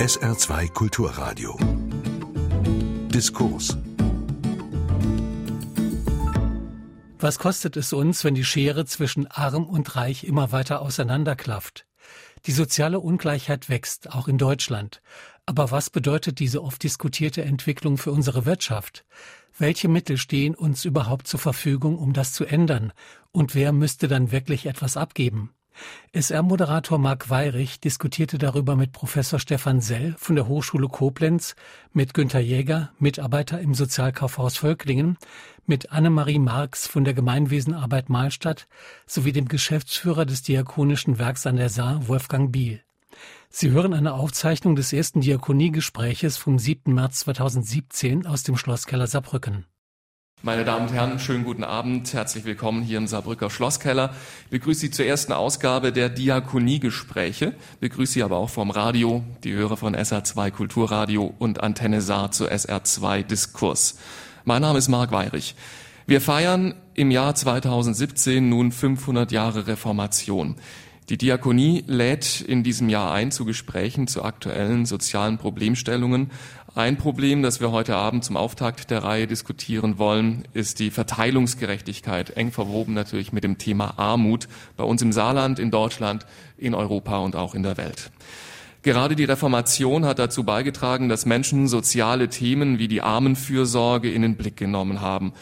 [0.00, 1.58] SR2 Kulturradio.
[3.12, 3.76] Diskurs.
[7.18, 11.86] Was kostet es uns, wenn die Schere zwischen arm und reich immer weiter auseinanderklafft?
[12.46, 15.02] Die soziale Ungleichheit wächst, auch in Deutschland.
[15.44, 19.04] Aber was bedeutet diese oft diskutierte Entwicklung für unsere Wirtschaft?
[19.58, 22.94] Welche Mittel stehen uns überhaupt zur Verfügung, um das zu ändern?
[23.32, 25.52] Und wer müsste dann wirklich etwas abgeben?
[26.12, 31.54] SR-Moderator Marc Weyrich diskutierte darüber mit Professor Stefan Sell von der Hochschule Koblenz,
[31.92, 35.18] mit Günter Jäger, Mitarbeiter im Sozialkaufhaus Völklingen,
[35.66, 38.66] mit Annemarie Marx von der Gemeinwesenarbeit Mahlstadt
[39.06, 42.82] sowie dem Geschäftsführer des Diakonischen Werks an der Saar, Wolfgang Biel.
[43.48, 46.94] Sie hören eine Aufzeichnung des ersten Diakoniegespräches vom 7.
[46.94, 49.66] März 2017 aus dem Schlosskeller Saarbrücken.
[50.42, 52.14] Meine Damen und Herren, schönen guten Abend.
[52.14, 54.14] Herzlich willkommen hier im Saarbrücker Schlosskeller.
[54.44, 57.52] Ich begrüße Sie zur ersten Ausgabe der Diakoniegespräche.
[57.80, 62.46] Begrüße Sie aber auch vom Radio, die Hörer von SR2 Kulturradio und Antenne Saar zu
[62.46, 63.98] SR2 Diskurs.
[64.46, 65.56] Mein Name ist Marc Weyrich.
[66.06, 70.56] Wir feiern im Jahr 2017 nun 500 Jahre Reformation.
[71.10, 76.30] Die Diakonie lädt in diesem Jahr ein zu Gesprächen zu aktuellen sozialen Problemstellungen.
[76.76, 82.30] Ein Problem, das wir heute Abend zum Auftakt der Reihe diskutieren wollen, ist die Verteilungsgerechtigkeit,
[82.36, 84.46] eng verwoben natürlich mit dem Thema Armut
[84.76, 88.12] bei uns im Saarland, in Deutschland, in Europa und auch in der Welt.
[88.82, 94.36] Gerade die Reformation hat dazu beigetragen, dass Menschen soziale Themen wie die Armenfürsorge in den
[94.36, 95.32] Blick genommen haben.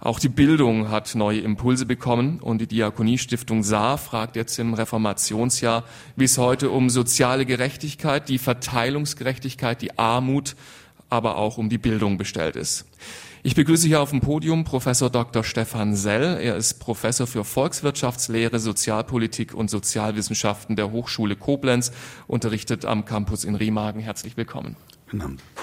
[0.00, 5.84] Auch die Bildung hat neue Impulse bekommen und die Diakoniestiftung Saar fragt jetzt im Reformationsjahr,
[6.14, 10.54] wie es heute um soziale Gerechtigkeit, die Verteilungsgerechtigkeit, die Armut,
[11.10, 12.84] aber auch um die Bildung bestellt ist.
[13.42, 15.42] Ich begrüße hier auf dem Podium Professor Dr.
[15.42, 16.38] Stefan Sell.
[16.40, 21.92] Er ist Professor für Volkswirtschaftslehre, Sozialpolitik und Sozialwissenschaften der Hochschule Koblenz,
[22.26, 24.00] unterrichtet am Campus in Remagen.
[24.00, 24.76] Herzlich willkommen.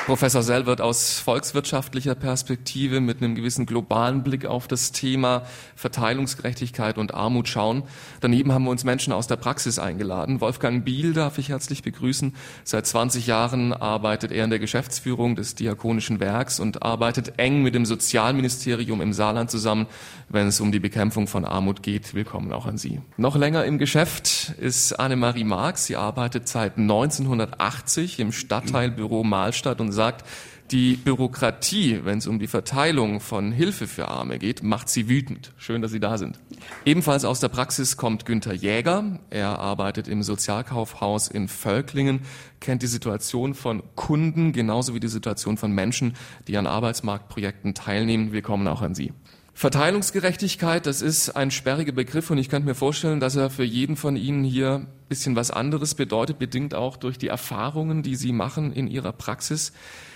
[0.06, 5.44] Professor Sell wird aus volkswirtschaftlicher Perspektive mit einem gewissen globalen Blick auf das Thema
[5.76, 7.84] Verteilungsgerechtigkeit und Armut schauen.
[8.22, 10.42] Daneben haben wir uns Menschen aus der Praxis eingeladen.
[10.42, 12.36] Wolfgang Biel darf ich herzlich begrüßen.
[12.64, 17.74] Seit 20 Jahren arbeitet er in der Geschäftsführung des Diakonischen Werks und arbeitet eng mit
[17.74, 19.88] dem Sozialministerium im Saarland zusammen,
[20.30, 22.14] wenn es um die Bekämpfung von Armut geht.
[22.14, 23.02] Willkommen auch an Sie.
[23.18, 25.86] Noch länger im Geschäft ist Annemarie Marx.
[25.86, 30.24] Sie arbeitet seit 1980 im Stadtteilbüro Mahlstadt und sagt,
[30.72, 35.52] die Bürokratie, wenn es um die Verteilung von Hilfe für Arme geht, macht sie wütend.
[35.58, 36.40] Schön, dass Sie da sind.
[36.86, 39.20] Ebenfalls aus der Praxis kommt Günther Jäger.
[39.30, 42.22] Er arbeitet im Sozialkaufhaus in Völklingen,
[42.62, 46.16] kennt die Situation von Kunden genauso wie die Situation von Menschen,
[46.48, 48.32] die an Arbeitsmarktprojekten teilnehmen.
[48.32, 49.12] Willkommen auch an Sie.
[49.58, 53.96] Verteilungsgerechtigkeit, das ist ein sperriger Begriff und ich könnte mir vorstellen, dass er für jeden
[53.96, 58.34] von Ihnen hier ein bisschen was anderes bedeutet, bedingt auch durch die Erfahrungen, die Sie
[58.34, 59.72] machen in Ihrer Praxis.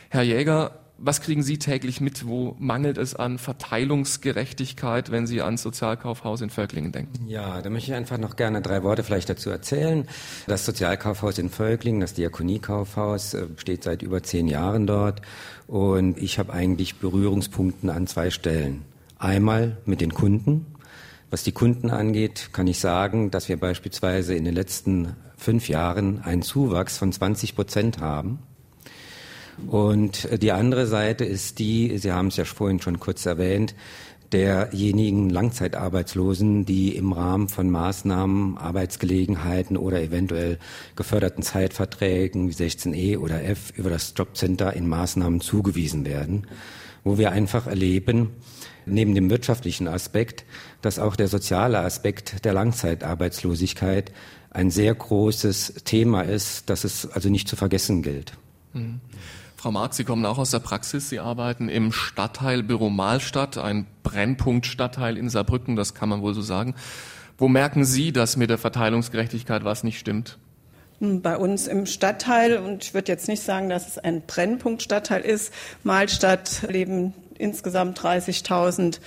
[0.10, 2.28] Herr Jäger, was kriegen Sie täglich mit?
[2.28, 7.26] Wo mangelt es an Verteilungsgerechtigkeit, wenn Sie ans Sozialkaufhaus in Völklingen denken?
[7.26, 10.06] Ja, da möchte ich einfach noch gerne drei Worte vielleicht dazu erzählen.
[10.48, 15.22] Das Sozialkaufhaus in Völklingen, das Diakoniekaufhaus, äh, steht seit über zehn Jahren dort
[15.66, 18.84] und ich habe eigentlich Berührungspunkten an zwei Stellen.
[19.20, 20.66] Einmal mit den Kunden.
[21.30, 26.22] Was die Kunden angeht, kann ich sagen, dass wir beispielsweise in den letzten fünf Jahren
[26.24, 28.40] einen Zuwachs von 20 Prozent haben.
[29.68, 33.76] Und die andere Seite ist die, Sie haben es ja vorhin schon kurz erwähnt,
[34.32, 40.60] derjenigen Langzeitarbeitslosen, die im Rahmen von Maßnahmen, Arbeitsgelegenheiten oder eventuell
[40.96, 46.48] geförderten Zeitverträgen wie 16e oder F über das Jobcenter in Maßnahmen zugewiesen werden,
[47.04, 48.30] wo wir einfach erleben,
[48.86, 50.46] neben dem wirtschaftlichen Aspekt,
[50.82, 54.12] dass auch der soziale Aspekt der Langzeitarbeitslosigkeit
[54.52, 58.34] ein sehr großes Thema ist, das es also nicht zu vergessen gilt.
[58.74, 59.00] Mhm.
[59.56, 61.10] Frau Marx, Sie kommen auch aus der Praxis.
[61.10, 66.42] Sie arbeiten im Stadtteil Büro Mahlstadt, ein Brennpunktstadtteil in Saarbrücken, das kann man wohl so
[66.42, 66.76] sagen.
[67.38, 70.38] Wo merken Sie, dass mit der Verteilungsgerechtigkeit was nicht stimmt?
[71.00, 75.22] Hm, bei uns im Stadtteil, und ich würde jetzt nicht sagen, dass es ein Brennpunktstadtteil
[75.22, 75.54] ist,
[75.84, 79.00] Mahlstadt leben insgesamt 30.000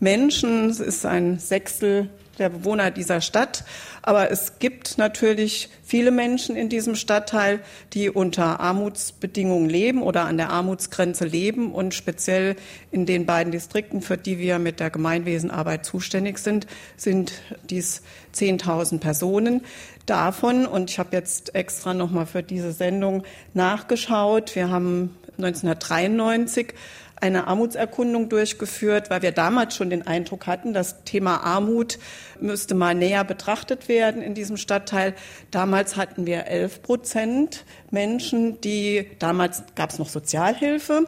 [0.00, 0.70] Menschen.
[0.70, 2.08] Es ist ein Sechstel
[2.40, 3.64] der Bewohner dieser Stadt.
[4.02, 7.60] Aber es gibt natürlich viele Menschen in diesem Stadtteil,
[7.92, 11.72] die unter Armutsbedingungen leben oder an der Armutsgrenze leben.
[11.72, 12.56] Und speziell
[12.90, 16.66] in den beiden Distrikten, für die wir mit der Gemeinwesenarbeit zuständig sind,
[16.96, 17.32] sind
[17.68, 18.02] dies
[18.34, 19.60] 10.000 Personen.
[20.06, 23.22] Davon, und ich habe jetzt extra nochmal für diese Sendung
[23.52, 26.74] nachgeschaut, wir haben 1993
[27.20, 31.98] eine Armutserkundung durchgeführt, weil wir damals schon den Eindruck hatten, das Thema Armut
[32.40, 35.14] müsste mal näher betrachtet werden in diesem Stadtteil.
[35.50, 41.06] Damals hatten wir 11 Prozent Menschen, die damals gab es noch Sozialhilfe.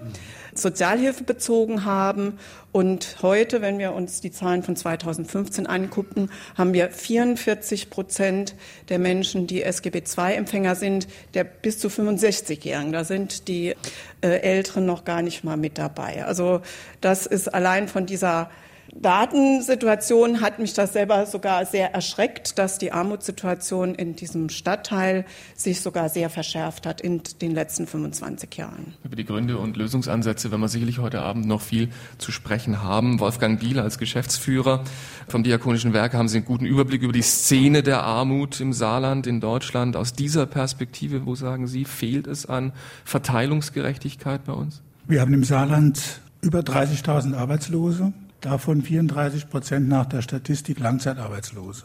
[0.55, 2.39] Sozialhilfe bezogen haben.
[2.73, 8.55] Und heute, wenn wir uns die Zahlen von 2015 angucken, haben wir 44 Prozent
[8.89, 12.93] der Menschen, die SGB-II-Empfänger sind, der bis zu 65-Jährigen.
[12.93, 13.75] Da sind die
[14.23, 16.25] äh, Älteren noch gar nicht mal mit dabei.
[16.25, 16.63] Also
[17.03, 18.51] das ist allein von dieser
[18.95, 25.25] Datensituation hat mich das selber sogar sehr erschreckt, dass die Armutssituation in diesem Stadtteil
[25.57, 28.95] sich sogar sehr verschärft hat in den letzten 25 Jahren.
[29.03, 33.19] Über die Gründe und Lösungsansätze werden wir sicherlich heute Abend noch viel zu sprechen haben.
[33.19, 34.85] Wolfgang Biel als Geschäftsführer
[35.27, 39.27] vom Diakonischen Werk haben Sie einen guten Überblick über die Szene der Armut im Saarland,
[39.27, 39.97] in Deutschland.
[39.97, 42.73] Aus dieser Perspektive, wo sagen Sie, fehlt es an
[43.05, 44.83] Verteilungsgerechtigkeit bei uns?
[45.09, 48.13] Wir haben im Saarland über 30.000 Arbeitslose
[48.43, 51.85] davon 34 Prozent nach der Statistik Langzeitarbeitslose.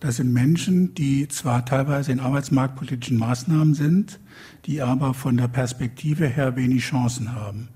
[0.00, 4.18] Das sind Menschen, die zwar teilweise in arbeitsmarktpolitischen Maßnahmen sind,
[4.66, 7.68] die aber von der Perspektive her wenig Chancen haben.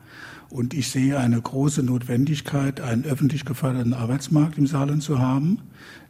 [0.49, 5.59] Und ich sehe eine große Notwendigkeit, einen öffentlich geförderten Arbeitsmarkt im Saarland zu haben.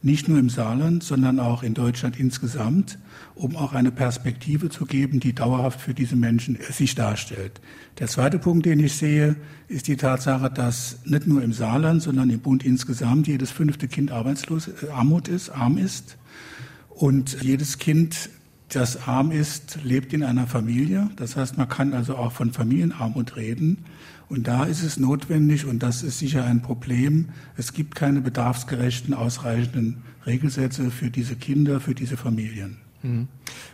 [0.03, 2.99] Nicht nur im Saarland, sondern auch in Deutschland insgesamt,
[3.37, 7.61] um auch eine Perspektive zu geben, die dauerhaft für diese Menschen sich darstellt.
[7.99, 9.37] Der zweite Punkt, den ich sehe,
[9.69, 14.11] ist die Tatsache, dass nicht nur im Saarland, sondern im Bund insgesamt jedes fünfte Kind
[14.11, 16.17] arbeitslos, äh, Armut ist, arm ist.
[16.89, 18.31] Und jedes Kind
[18.71, 21.11] das arm ist, lebt in einer Familie.
[21.17, 23.85] Das heißt, man kann also auch von Familienarmut reden.
[24.31, 29.15] Und da ist es notwendig, und das ist sicher ein Problem, es gibt keine bedarfsgerechten,
[29.15, 32.79] ausreichenden Regelsätze für diese Kinder, für diese Familien.
[33.07, 33.29] Mhm.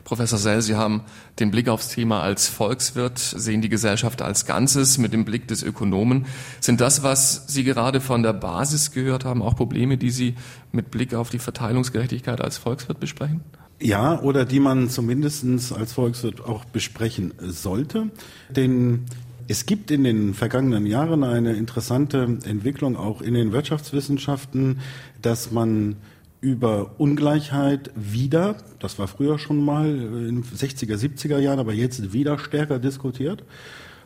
[0.05, 1.03] Professor Sell, Sie haben
[1.39, 5.63] den Blick aufs Thema als Volkswirt, sehen die Gesellschaft als Ganzes mit dem Blick des
[5.63, 6.27] Ökonomen.
[6.61, 10.35] Sind das, was Sie gerade von der Basis gehört haben, auch Probleme, die Sie
[10.73, 13.41] mit Blick auf die Verteilungsgerechtigkeit als Volkswirt besprechen?
[13.81, 18.11] Ja, oder die man zumindest als Volkswirt auch besprechen sollte.
[18.49, 19.07] Denn
[19.49, 24.81] es gibt in den vergangenen Jahren eine interessante Entwicklung auch in den Wirtschaftswissenschaften,
[25.21, 25.97] dass man
[26.43, 32.13] über Ungleichheit wieder, das war früher schon mal in den 60er, 70er Jahren, aber jetzt
[32.13, 33.45] wieder stärker diskutiert.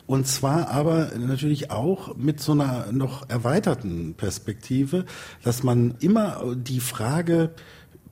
[0.05, 5.05] Und zwar aber natürlich auch mit so einer noch erweiterten Perspektive,
[5.43, 7.49] dass man immer die Frage,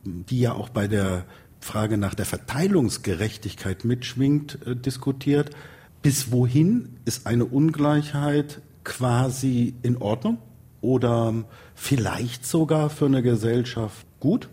[0.04, 1.26] die ja auch bei der
[1.62, 5.52] Frage nach der Verteilungsgerechtigkeit mitschwingt, äh, diskutiert,
[6.02, 10.40] bis wohin ist eine Ungleichheit quasi in Ordnung
[10.82, 11.34] oder
[11.74, 14.50] vielleicht sogar für eine Gesellschaft gut?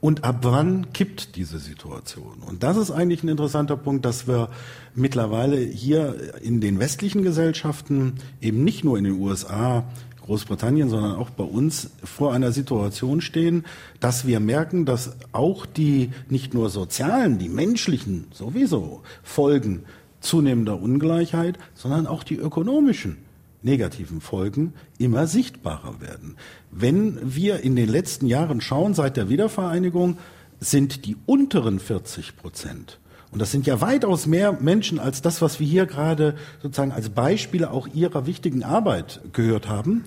[0.00, 2.42] Und ab wann kippt diese Situation?
[2.46, 4.48] Und das ist eigentlich ein interessanter Punkt, dass wir
[4.94, 9.84] mittlerweile hier in den westlichen Gesellschaften, eben nicht nur in den USA,
[10.24, 13.64] Großbritannien, sondern auch bei uns vor einer Situation stehen,
[13.98, 19.84] dass wir merken, dass auch die nicht nur sozialen, die menschlichen sowieso Folgen
[20.20, 23.16] zunehmender Ungleichheit, sondern auch die ökonomischen
[23.62, 26.36] negativen Folgen immer sichtbarer werden.
[26.70, 30.18] Wenn wir in den letzten Jahren schauen, seit der Wiedervereinigung,
[30.60, 33.00] sind die unteren 40 Prozent
[33.32, 37.10] und das sind ja weitaus mehr Menschen als das, was wir hier gerade sozusagen als
[37.10, 40.04] Beispiele auch ihrer wichtigen Arbeit gehört haben.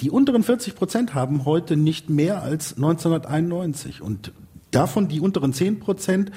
[0.00, 4.02] Die unteren 40 Prozent haben heute nicht mehr als 1991.
[4.02, 4.32] Und
[4.70, 6.30] davon die unteren 10 Prozent,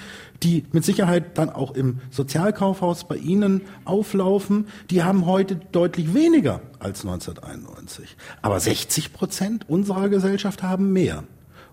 [0.44, 6.62] die mit Sicherheit dann auch im Sozialkaufhaus bei Ihnen auflaufen, die haben heute deutlich weniger
[6.80, 8.16] als 1991.
[8.42, 11.24] Aber 60 Prozent unserer Gesellschaft haben mehr.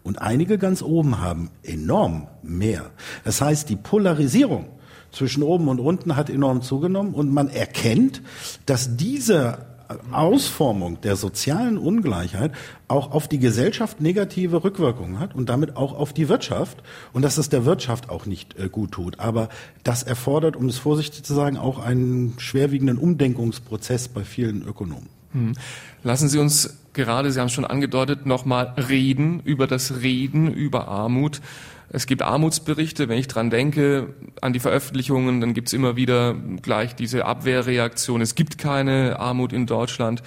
[0.03, 2.91] Und einige ganz oben haben enorm mehr.
[3.25, 4.67] Das heißt, die Polarisierung
[5.11, 8.23] zwischen oben und unten hat enorm zugenommen und man erkennt,
[8.67, 9.67] dass diese
[10.13, 12.53] Ausformung der sozialen Ungleichheit
[12.89, 17.39] auch auf die Gesellschaft negative Rückwirkungen hat und damit auch auf die Wirtschaft und dass
[17.39, 19.21] es der Wirtschaft auch nicht äh, gut tut.
[19.21, 19.49] Aber
[19.85, 25.09] das erfordert, um es vorsichtig zu sagen, auch einen schwerwiegenden Umdenkungsprozess bei vielen Ökonomen.
[25.33, 25.53] Hm.
[26.03, 30.89] Lassen Sie uns gerade, Sie haben es schon angedeutet, nochmal reden über das Reden über
[30.89, 31.41] Armut.
[31.91, 36.35] Es gibt Armutsberichte, wenn ich dran denke, an die Veröffentlichungen, dann gibt es immer wieder
[36.61, 38.21] gleich diese Abwehrreaktion.
[38.21, 40.23] Es gibt keine Armut in Deutschland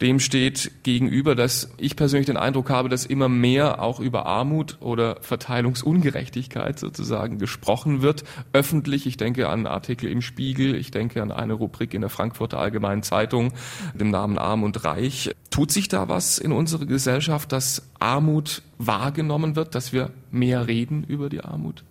[0.00, 4.78] dem steht gegenüber, dass ich persönlich den Eindruck habe, dass immer mehr auch über Armut
[4.80, 9.06] oder Verteilungsungerechtigkeit sozusagen gesprochen wird, öffentlich.
[9.06, 13.02] Ich denke an Artikel im Spiegel, ich denke an eine Rubrik in der Frankfurter Allgemeinen
[13.02, 13.52] Zeitung,
[13.94, 15.30] dem Namen Arm und Reich.
[15.50, 21.04] Tut sich da was in unserer Gesellschaft, dass Armut wahrgenommen wird, dass wir mehr reden
[21.04, 21.84] über die Armut?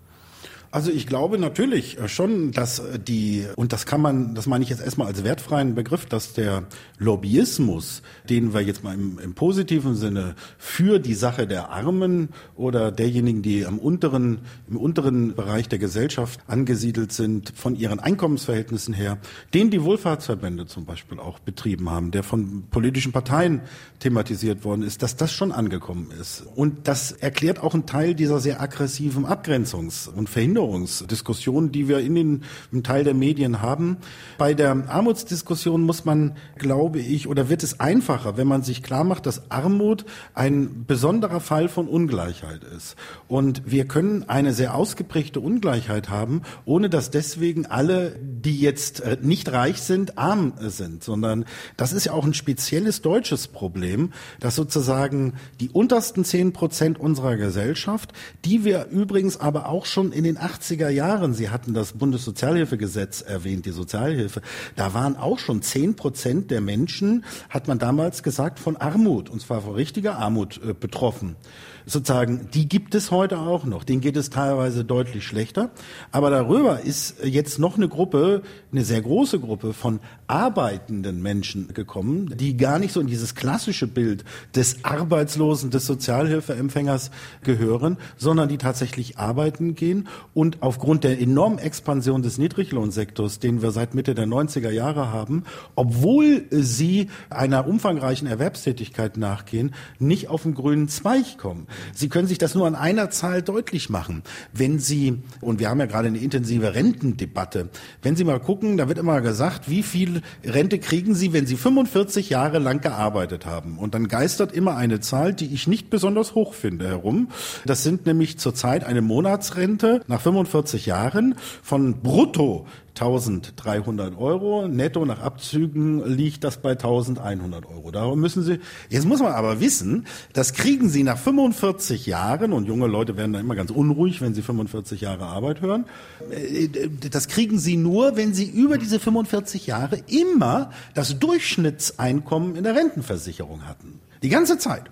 [0.73, 4.81] Also ich glaube natürlich schon, dass die, und das kann man, das meine ich jetzt
[4.81, 6.63] erstmal als wertfreien Begriff, dass der
[6.97, 12.91] Lobbyismus, den wir jetzt mal im, im positiven Sinne für die Sache der Armen oder
[12.91, 19.19] derjenigen, die am unteren, im unteren Bereich der Gesellschaft angesiedelt sind, von ihren Einkommensverhältnissen her,
[19.53, 23.61] den die Wohlfahrtsverbände zum Beispiel auch betrieben haben, der von politischen Parteien
[23.99, 26.43] thematisiert worden ist, dass das schon angekommen ist.
[26.55, 30.29] Und das erklärt auch einen Teil dieser sehr aggressiven Abgrenzungs- und
[30.63, 33.97] Verhinderungsdiskussion, die wir in den, im Teil der Medien haben.
[34.37, 39.03] Bei der Armutsdiskussion muss man, glaube ich, oder wird es einfacher, wenn man sich klar
[39.03, 42.95] macht, dass Armut ein besonderer Fall von Ungleichheit ist.
[43.27, 49.17] Und wir können eine sehr ausgeprägte Ungleichheit haben, ohne dass deswegen alle, die jetzt äh,
[49.21, 51.45] nicht reich sind, arm sind, sondern
[51.77, 57.35] das ist ja auch ein spezielles deutsches Problem, dass sozusagen die untersten zehn Prozent unserer
[57.35, 58.13] Gesellschaft,
[58.45, 63.65] die wir übrigens aber auch schon in den 80er Jahren, Sie hatten das Bundessozialhilfegesetz erwähnt,
[63.65, 64.41] die Sozialhilfe,
[64.75, 69.41] da waren auch schon zehn Prozent der Menschen, hat man damals gesagt, von Armut, und
[69.41, 71.35] zwar von richtiger Armut äh, betroffen
[71.85, 73.83] sozusagen, die gibt es heute auch noch.
[73.83, 75.71] Denen geht es teilweise deutlich schlechter.
[76.11, 82.33] Aber darüber ist jetzt noch eine Gruppe, eine sehr große Gruppe von arbeitenden Menschen gekommen,
[82.37, 84.23] die gar nicht so in dieses klassische Bild
[84.55, 87.11] des Arbeitslosen, des Sozialhilfeempfängers
[87.43, 93.71] gehören, sondern die tatsächlich arbeiten gehen und aufgrund der enormen Expansion des Niedriglohnsektors, den wir
[93.71, 95.43] seit Mitte der 90er Jahre haben,
[95.75, 101.67] obwohl sie einer umfangreichen Erwerbstätigkeit nachgehen, nicht auf den grünen Zweig kommen.
[101.93, 104.23] Sie können sich das nur an einer Zahl deutlich machen.
[104.51, 107.69] Wenn Sie, und wir haben ja gerade eine intensive Rentendebatte,
[108.01, 111.55] wenn Sie mal gucken, da wird immer gesagt, wie viel Rente kriegen Sie, wenn Sie
[111.55, 113.77] 45 Jahre lang gearbeitet haben?
[113.77, 117.29] Und dann geistert immer eine Zahl, die ich nicht besonders hoch finde, herum.
[117.65, 122.65] Das sind nämlich zurzeit eine Monatsrente nach 45 Jahren von brutto
[122.95, 124.67] 1300 Euro.
[124.67, 127.89] Netto nach Abzügen liegt das bei 1100 Euro.
[127.89, 128.59] Darum müssen Sie,
[128.89, 133.33] jetzt muss man aber wissen, das kriegen Sie nach 45 Jahren, und junge Leute werden
[133.33, 135.85] dann immer ganz unruhig, wenn sie 45 Jahre Arbeit hören,
[136.29, 136.69] äh,
[137.09, 142.75] das kriegen Sie nur, wenn Sie über diese 45 Jahre immer das Durchschnittseinkommen in der
[142.75, 143.99] Rentenversicherung hatten.
[144.21, 144.83] Die ganze Zeit.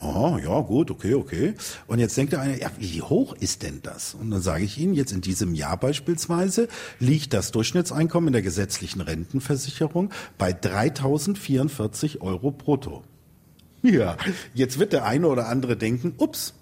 [0.00, 1.54] Oh, ja, gut, okay, okay.
[1.86, 4.14] Und jetzt denkt der eine, ja, wie hoch ist denn das?
[4.14, 8.42] Und dann sage ich Ihnen, jetzt in diesem Jahr beispielsweise liegt das Durchschnittseinkommen in der
[8.42, 13.04] gesetzlichen Rentenversicherung bei 3044 Euro brutto.
[13.82, 14.16] Ja,
[14.52, 16.54] jetzt wird der eine oder andere denken, ups,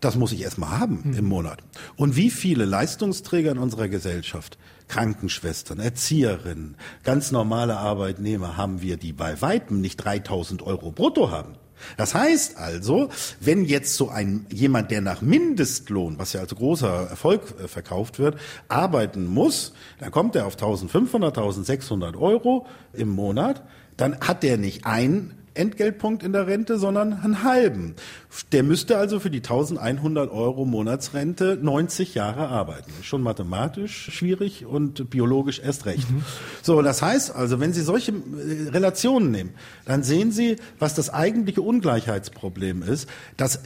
[0.00, 1.14] das muss ich erstmal haben hm.
[1.14, 1.62] im Monat.
[1.96, 4.56] Und wie viele Leistungsträger in unserer Gesellschaft,
[4.88, 11.56] Krankenschwestern, Erzieherinnen, ganz normale Arbeitnehmer haben wir, die bei weitem nicht 3000 Euro brutto haben?
[11.96, 17.08] Das heißt also, wenn jetzt so ein jemand, der nach Mindestlohn, was ja als großer
[17.10, 23.62] Erfolg äh, verkauft wird, arbeiten muss, dann kommt er auf 1500, 1600 Euro im Monat,
[23.96, 27.94] dann hat der nicht ein Entgeltpunkt in der Rente, sondern einen halben.
[28.52, 32.92] Der müsste also für die 1100 Euro Monatsrente 90 Jahre arbeiten.
[33.02, 36.10] Schon mathematisch schwierig und biologisch erst recht.
[36.10, 36.22] Mhm.
[36.62, 39.50] So, das heißt also, wenn Sie solche äh, Relationen nehmen,
[39.86, 43.60] dann sehen Sie, was das eigentliche Ungleichheitsproblem ist, dass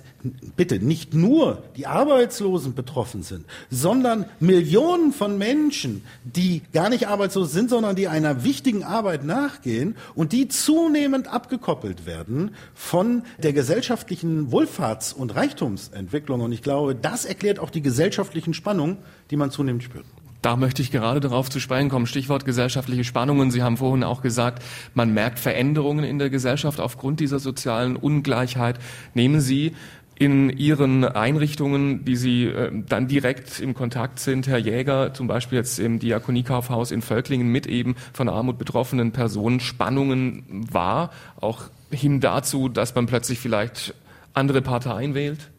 [0.56, 7.52] bitte nicht nur die Arbeitslosen betroffen sind, sondern Millionen von Menschen, die gar nicht arbeitslos
[7.52, 14.50] sind, sondern die einer wichtigen Arbeit nachgehen und die zunehmend abgekoppelt werden von der gesellschaftlichen
[14.50, 16.40] Wohlfahrts- und Reichtumsentwicklung.
[16.40, 18.98] Und ich glaube, das erklärt auch die gesellschaftlichen Spannungen,
[19.30, 20.04] die man zunehmend spürt.
[20.42, 22.06] Da möchte ich gerade darauf zu sprechen kommen.
[22.06, 23.50] Stichwort gesellschaftliche Spannungen.
[23.50, 24.62] Sie haben vorhin auch gesagt,
[24.94, 28.78] man merkt Veränderungen in der Gesellschaft aufgrund dieser sozialen Ungleichheit.
[29.12, 29.76] Nehmen Sie
[30.20, 35.56] in Ihren Einrichtungen, die Sie äh, dann direkt im Kontakt sind, Herr Jäger, zum Beispiel
[35.56, 41.10] jetzt im Diakoniekaufhaus in Völklingen mit eben von Armut betroffenen Personen, Spannungen wahr,
[41.40, 43.94] auch hin dazu, dass man plötzlich vielleicht
[44.34, 45.50] andere Parteien wählt?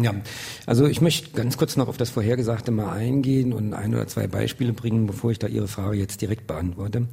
[0.00, 0.14] Ja,
[0.66, 4.28] also ich möchte ganz kurz noch auf das Vorhergesagte mal eingehen und ein oder zwei
[4.28, 7.08] Beispiele bringen, bevor ich da Ihre Frage jetzt direkt beantworte.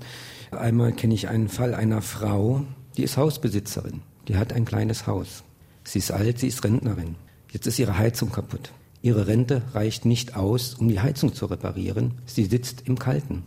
[0.51, 2.61] Einmal kenne ich einen Fall einer Frau,
[2.97, 5.43] die ist Hausbesitzerin, die hat ein kleines Haus.
[5.83, 7.15] Sie ist alt, sie ist Rentnerin.
[7.51, 8.71] Jetzt ist ihre Heizung kaputt.
[9.01, 12.13] Ihre Rente reicht nicht aus, um die Heizung zu reparieren.
[12.25, 13.43] Sie sitzt im Kalten.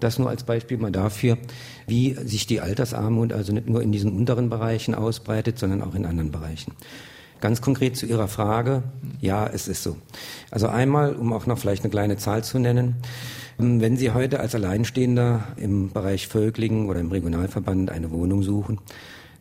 [0.00, 1.38] Das nur als Beispiel mal dafür,
[1.86, 6.06] wie sich die Altersarmut also nicht nur in diesen unteren Bereichen ausbreitet, sondern auch in
[6.06, 6.72] anderen Bereichen.
[7.40, 8.82] Ganz konkret zu Ihrer Frage,
[9.20, 9.96] ja, es ist so.
[10.50, 12.96] Also einmal, um auch noch vielleicht eine kleine Zahl zu nennen,
[13.58, 18.78] wenn Sie heute als Alleinstehender im Bereich Völklingen oder im Regionalverband eine Wohnung suchen,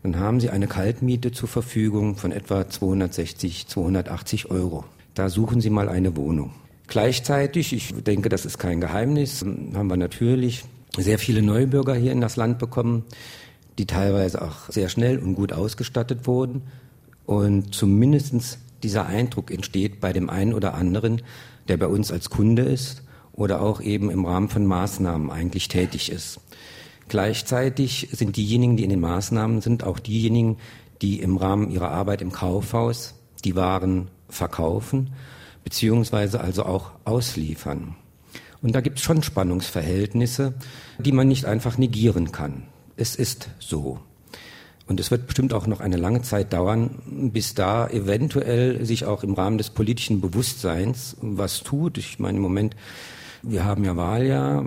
[0.03, 4.85] dann haben Sie eine Kaltmiete zur Verfügung von etwa 260, 280 Euro.
[5.13, 6.51] Da suchen Sie mal eine Wohnung.
[6.87, 10.63] Gleichzeitig, ich denke, das ist kein Geheimnis, haben wir natürlich
[10.97, 13.03] sehr viele Neubürger hier in das Land bekommen,
[13.77, 16.61] die teilweise auch sehr schnell und gut ausgestattet wurden.
[17.25, 21.21] Und zumindest dieser Eindruck entsteht bei dem einen oder anderen,
[21.67, 26.11] der bei uns als Kunde ist oder auch eben im Rahmen von Maßnahmen eigentlich tätig
[26.11, 26.39] ist.
[27.07, 30.57] Gleichzeitig sind diejenigen, die in den Maßnahmen sind, auch diejenigen,
[31.01, 35.11] die im Rahmen ihrer Arbeit im Kaufhaus die Waren verkaufen,
[35.63, 37.95] beziehungsweise also auch ausliefern.
[38.61, 40.55] Und da gibt es schon Spannungsverhältnisse,
[40.97, 42.63] die man nicht einfach negieren kann.
[42.95, 43.99] Es ist so.
[44.87, 49.23] Und es wird bestimmt auch noch eine lange Zeit dauern, bis da eventuell sich auch
[49.23, 51.97] im Rahmen des politischen Bewusstseins was tut.
[51.97, 52.75] Ich meine, im Moment,
[53.43, 54.65] wir haben ja Wahljahr,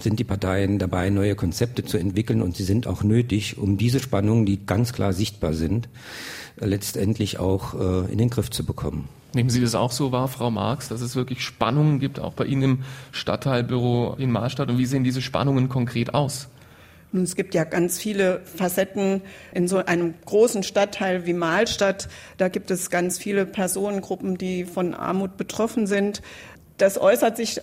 [0.00, 4.00] sind die Parteien dabei, neue Konzepte zu entwickeln und sie sind auch nötig, um diese
[4.00, 5.88] Spannungen, die ganz klar sichtbar sind,
[6.56, 9.08] letztendlich auch äh, in den Griff zu bekommen.
[9.34, 12.44] Nehmen Sie das auch so wahr, Frau Marx, dass es wirklich Spannungen gibt, auch bei
[12.44, 12.78] Ihnen im
[13.12, 14.68] Stadtteilbüro in Mahlstadt?
[14.68, 16.48] Und wie sehen diese Spannungen konkret aus?
[17.14, 22.08] Es gibt ja ganz viele Facetten in so einem großen Stadtteil wie Mahlstadt.
[22.38, 26.22] Da gibt es ganz viele Personengruppen, die von Armut betroffen sind.
[26.78, 27.60] Das äußert sich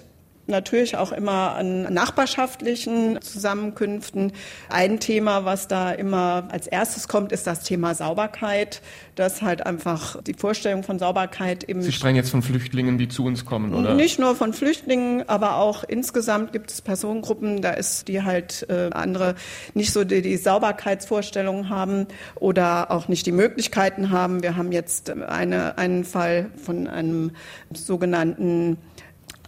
[0.49, 4.33] natürlich auch immer an nachbarschaftlichen Zusammenkünften.
[4.69, 8.81] Ein Thema, was da immer als erstes kommt, ist das Thema Sauberkeit.
[9.15, 11.81] Dass halt einfach die Vorstellung von Sauberkeit eben.
[11.81, 13.93] Sie sprechen jetzt von Flüchtlingen, die zu uns kommen, oder?
[13.93, 18.89] Nicht nur von Flüchtlingen, aber auch insgesamt gibt es Personengruppen, da ist die halt äh,
[18.91, 19.35] andere
[19.73, 24.41] nicht so die, die Sauberkeitsvorstellungen haben oder auch nicht die Möglichkeiten haben.
[24.41, 27.31] Wir haben jetzt eine, einen Fall von einem
[27.73, 28.77] sogenannten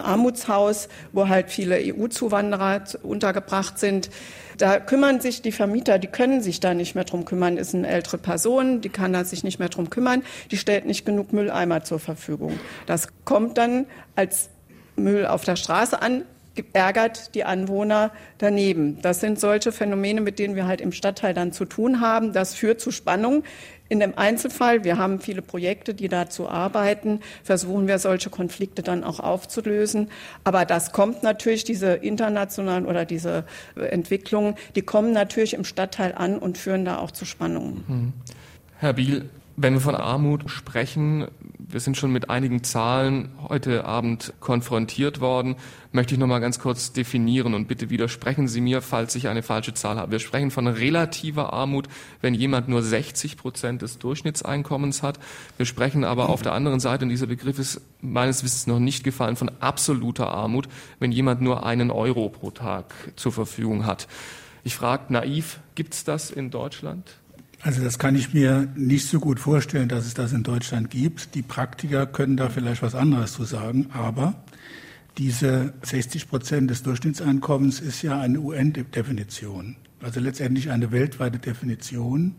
[0.02, 4.10] Armutshaus, wo halt viele EU-Zuwanderer untergebracht sind.
[4.58, 7.58] Da kümmern sich die Vermieter, die können sich da nicht mehr drum kümmern.
[7.58, 10.24] Ist eine ältere Person, die kann da sich nicht mehr drum kümmern.
[10.52, 12.60] Die stellt nicht genug Mülleimer zur Verfügung.
[12.86, 14.50] Das kommt dann als
[14.96, 16.24] Müll auf der Straße an,
[16.74, 19.02] ärgert die Anwohner daneben.
[19.02, 22.34] Das sind solche Phänomene, mit denen wir halt im Stadtteil dann zu tun haben.
[22.34, 23.44] Das führt zu Spannung
[23.92, 29.04] in dem Einzelfall, wir haben viele Projekte, die dazu arbeiten, versuchen wir solche Konflikte dann
[29.04, 30.10] auch aufzulösen.
[30.46, 33.44] Aber das kommt natürlich, diese internationalen oder diese
[33.76, 37.84] Entwicklungen, die kommen natürlich im Stadtteil an und führen da auch zu Spannungen.
[37.86, 38.14] Mhm.
[38.78, 44.34] Herr Biel, wenn wir von Armut sprechen, wir sind schon mit einigen Zahlen heute Abend
[44.40, 45.56] konfrontiert worden,
[45.92, 49.44] möchte ich noch mal ganz kurz definieren und bitte widersprechen Sie mir, falls ich eine
[49.44, 50.12] falsche Zahl habe.
[50.12, 51.88] Wir sprechen von relativer Armut,
[52.22, 55.20] wenn jemand nur 60 Prozent des Durchschnittseinkommens hat.
[55.58, 59.04] Wir sprechen aber auf der anderen Seite, und dieser Begriff ist meines Wissens noch nicht
[59.04, 60.68] gefallen, von absoluter Armut,
[61.00, 64.08] wenn jemand nur einen Euro pro Tag zur Verfügung hat.
[64.64, 67.21] Ich frage naiv, gibt es das in Deutschland?
[67.64, 71.36] Also das kann ich mir nicht so gut vorstellen, dass es das in Deutschland gibt.
[71.36, 74.44] Die Praktiker können da vielleicht was anderes zu sagen, aber
[75.20, 82.34] diese 60 Prozent des Durchschnittseinkommens ist ja eine UN-Definition, also letztendlich eine weltweite Definition,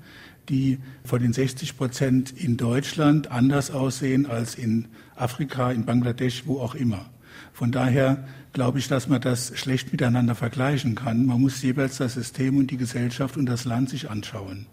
[0.48, 6.58] die von den 60 Prozent in Deutschland anders aussehen als in Afrika, in Bangladesch, wo
[6.58, 7.10] auch immer.
[7.52, 11.26] Von daher glaube ich, dass man das schlecht miteinander vergleichen kann.
[11.26, 14.66] Man muss jeweils das System und die Gesellschaft und das Land sich anschauen.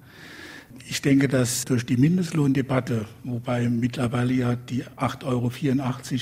[0.92, 5.24] Ich denke, dass durch die Mindestlohndebatte, wobei mittlerweile ja die 8,84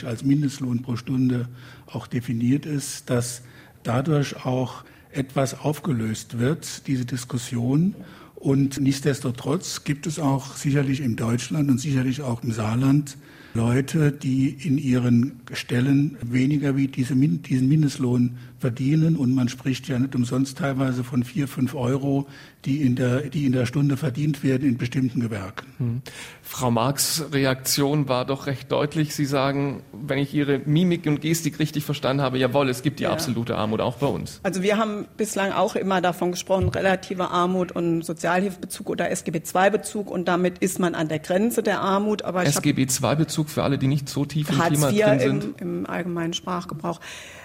[0.04, 1.48] Euro als Mindestlohn pro Stunde
[1.86, 3.44] auch definiert ist, dass
[3.84, 7.96] dadurch auch etwas aufgelöst wird, diese Diskussion.
[8.36, 13.18] Und nichtsdestotrotz gibt es auch sicherlich in Deutschland und sicherlich auch im Saarland
[13.54, 19.16] Leute, die in ihren Stellen weniger wie diese, diesen Mindestlohn verdienen.
[19.16, 22.28] Und man spricht ja nicht umsonst teilweise von vier, fünf Euro,
[22.66, 25.68] die in der, die in der Stunde verdient werden in bestimmten Gewerken.
[25.78, 26.02] Hm.
[26.42, 29.16] Frau Marx Reaktion war doch recht deutlich.
[29.16, 33.04] Sie sagen, wenn ich Ihre Mimik und Gestik richtig verstanden habe, jawohl, es gibt die
[33.04, 33.12] ja.
[33.12, 34.40] absolute Armut auch bei uns.
[34.44, 40.28] Also wir haben bislang auch immer davon gesprochen, relative Armut und Sozialhilfebezug oder SGB-II-Bezug und
[40.28, 42.24] damit ist man an der Grenze der Armut.
[42.24, 45.62] Aber SGB-II-Bezug für alle, die nicht so tief im Thema drin sind?
[45.62, 47.00] Im, im allgemeinen Sprachgebrauch.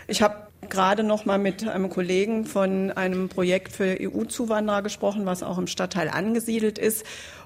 [0.09, 5.42] Ich habe gerade noch mal mit einem Kollegen von einem Projekt für EU-Zuwanderer gesprochen, was
[5.42, 7.05] auch im Stadtteil angesiedelt ist.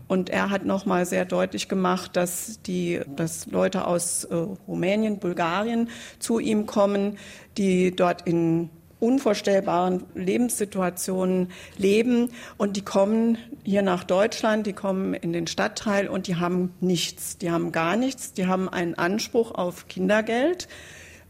[0.09, 5.18] Und er hat noch mal sehr deutlich gemacht, dass die, dass Leute aus äh, Rumänien,
[5.18, 5.88] Bulgarien
[6.20, 7.18] zu ihm kommen,
[7.57, 12.31] die dort in unvorstellbaren Lebenssituationen leben.
[12.57, 17.38] Und die kommen hier nach Deutschland, die kommen in den Stadtteil und die haben nichts,
[17.38, 20.68] die haben gar nichts, die haben einen Anspruch auf Kindergeld,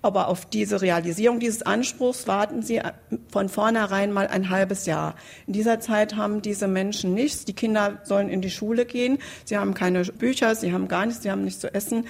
[0.02, 2.80] aber auf diese Realisierung dieses Anspruchs warten sie
[3.28, 5.14] von vornherein mal ein halbes Jahr.
[5.46, 7.44] In dieser Zeit haben diese Menschen nichts.
[7.44, 9.18] Die Kinder sollen in die Schule gehen.
[9.44, 12.06] Sie haben keine Bücher, sie haben gar nichts, sie haben nichts zu essen.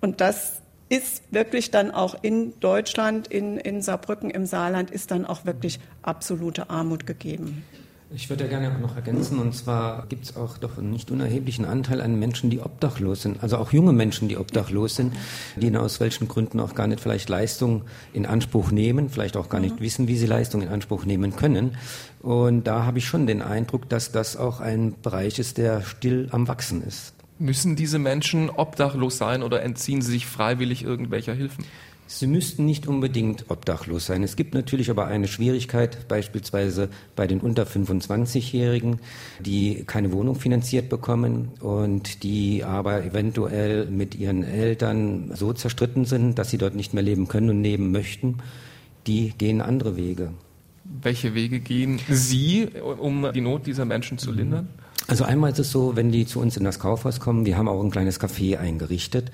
[0.00, 5.24] Und das ist wirklich dann auch in Deutschland, in, in Saarbrücken, im Saarland, ist dann
[5.24, 7.64] auch wirklich absolute Armut gegeben.
[8.12, 11.12] Ich würde ja gerne auch noch ergänzen, und zwar gibt es auch doch einen nicht
[11.12, 15.14] unerheblichen Anteil an Menschen, die obdachlos sind, also auch junge Menschen, die obdachlos sind,
[15.54, 19.60] die aus welchen Gründen auch gar nicht vielleicht Leistung in Anspruch nehmen, vielleicht auch gar
[19.60, 19.84] nicht mhm.
[19.84, 21.76] wissen, wie sie Leistung in Anspruch nehmen können.
[22.20, 26.28] Und da habe ich schon den Eindruck, dass das auch ein Bereich ist, der still
[26.32, 27.14] am Wachsen ist.
[27.38, 31.64] Müssen diese Menschen obdachlos sein oder entziehen sie sich freiwillig irgendwelcher Hilfen?
[32.12, 34.24] Sie müssten nicht unbedingt obdachlos sein.
[34.24, 38.98] Es gibt natürlich aber eine Schwierigkeit, beispielsweise bei den unter 25-Jährigen,
[39.38, 46.36] die keine Wohnung finanziert bekommen und die aber eventuell mit ihren Eltern so zerstritten sind,
[46.36, 48.38] dass sie dort nicht mehr leben können und leben möchten.
[49.06, 50.32] Die gehen andere Wege.
[51.02, 52.66] Welche Wege gehen Sie,
[52.98, 54.68] um die Not dieser Menschen zu lindern?
[55.06, 57.68] Also einmal ist es so, wenn die zu uns in das Kaufhaus kommen, wir haben
[57.68, 59.30] auch ein kleines Café eingerichtet.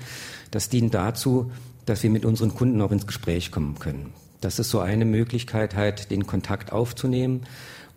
[0.51, 1.51] Das dient dazu,
[1.87, 4.13] dass wir mit unseren Kunden auch ins Gespräch kommen können.
[4.41, 7.41] Das ist so eine Möglichkeit, halt den Kontakt aufzunehmen.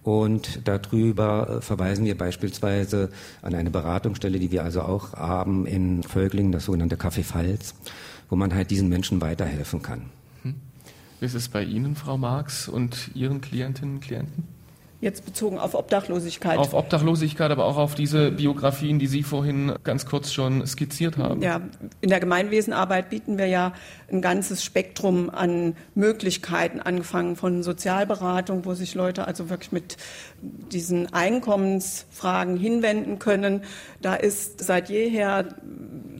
[0.03, 3.11] Und darüber äh, verweisen wir beispielsweise
[3.42, 7.74] an eine Beratungsstelle, die wir also auch haben in Völklingen, das sogenannte Café Pfalz,
[8.31, 10.07] wo man halt diesen Menschen weiterhelfen kann.
[10.42, 10.55] Hm.
[11.18, 14.44] Wie ist es bei Ihnen, Frau Marx, und Ihren Klientinnen und Klienten?
[15.00, 16.58] Jetzt bezogen auf Obdachlosigkeit.
[16.58, 21.40] Auf Obdachlosigkeit, aber auch auf diese Biografien, die Sie vorhin ganz kurz schon skizziert haben.
[21.40, 21.62] Ja,
[22.02, 23.72] in der Gemeinwesenarbeit bieten wir ja
[24.12, 29.96] ein ganzes Spektrum an Möglichkeiten, angefangen von Sozialberatung, wo sich Leute also wirklich mit
[30.42, 33.62] diesen Einkommensfragen hinwenden können.
[34.02, 35.48] Da ist seit jeher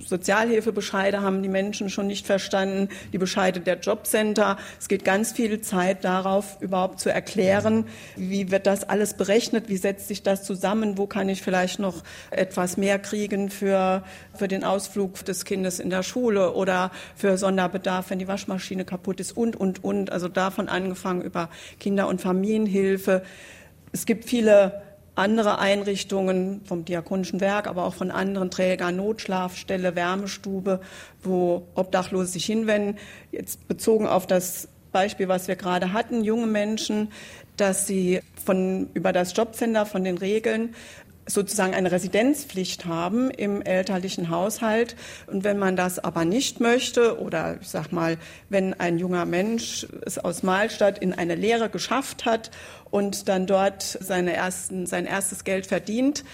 [0.07, 4.57] Sozialhilfebescheide haben die Menschen schon nicht verstanden, die Bescheide der Jobcenter.
[4.79, 7.85] Es geht ganz viel Zeit darauf, überhaupt zu erklären,
[8.17, 12.03] wie wird das alles berechnet, wie setzt sich das zusammen, wo kann ich vielleicht noch
[12.31, 14.03] etwas mehr kriegen für,
[14.35, 19.21] für den Ausflug des Kindes in der Schule oder für Sonderbedarf, wenn die Waschmaschine kaputt
[19.21, 20.13] ist und, und, und.
[20.13, 23.23] Also davon angefangen über Kinder- und Familienhilfe.
[23.93, 24.83] Es gibt viele
[25.17, 30.81] andere Einrichtungen vom Diakonischen Werk, aber auch von anderen Trägern, Notschlafstelle, Wärmestube,
[31.23, 32.99] wo Obdachlose sich hinwenden.
[33.33, 37.13] Jetzt bezogen auf das Beispiel, was wir gerade hatten, junge Menschen,
[37.57, 40.75] dass sie von, über das Jobcenter, von den Regeln
[41.27, 44.97] sozusagen eine Residenzpflicht haben im elterlichen Haushalt.
[45.27, 48.17] Und wenn man das aber nicht möchte oder ich sag mal,
[48.49, 52.51] wenn ein junger Mensch es aus Mahlstadt in eine Lehre geschafft hat
[52.91, 56.25] und dann dort seine ersten, sein erstes Geld verdient,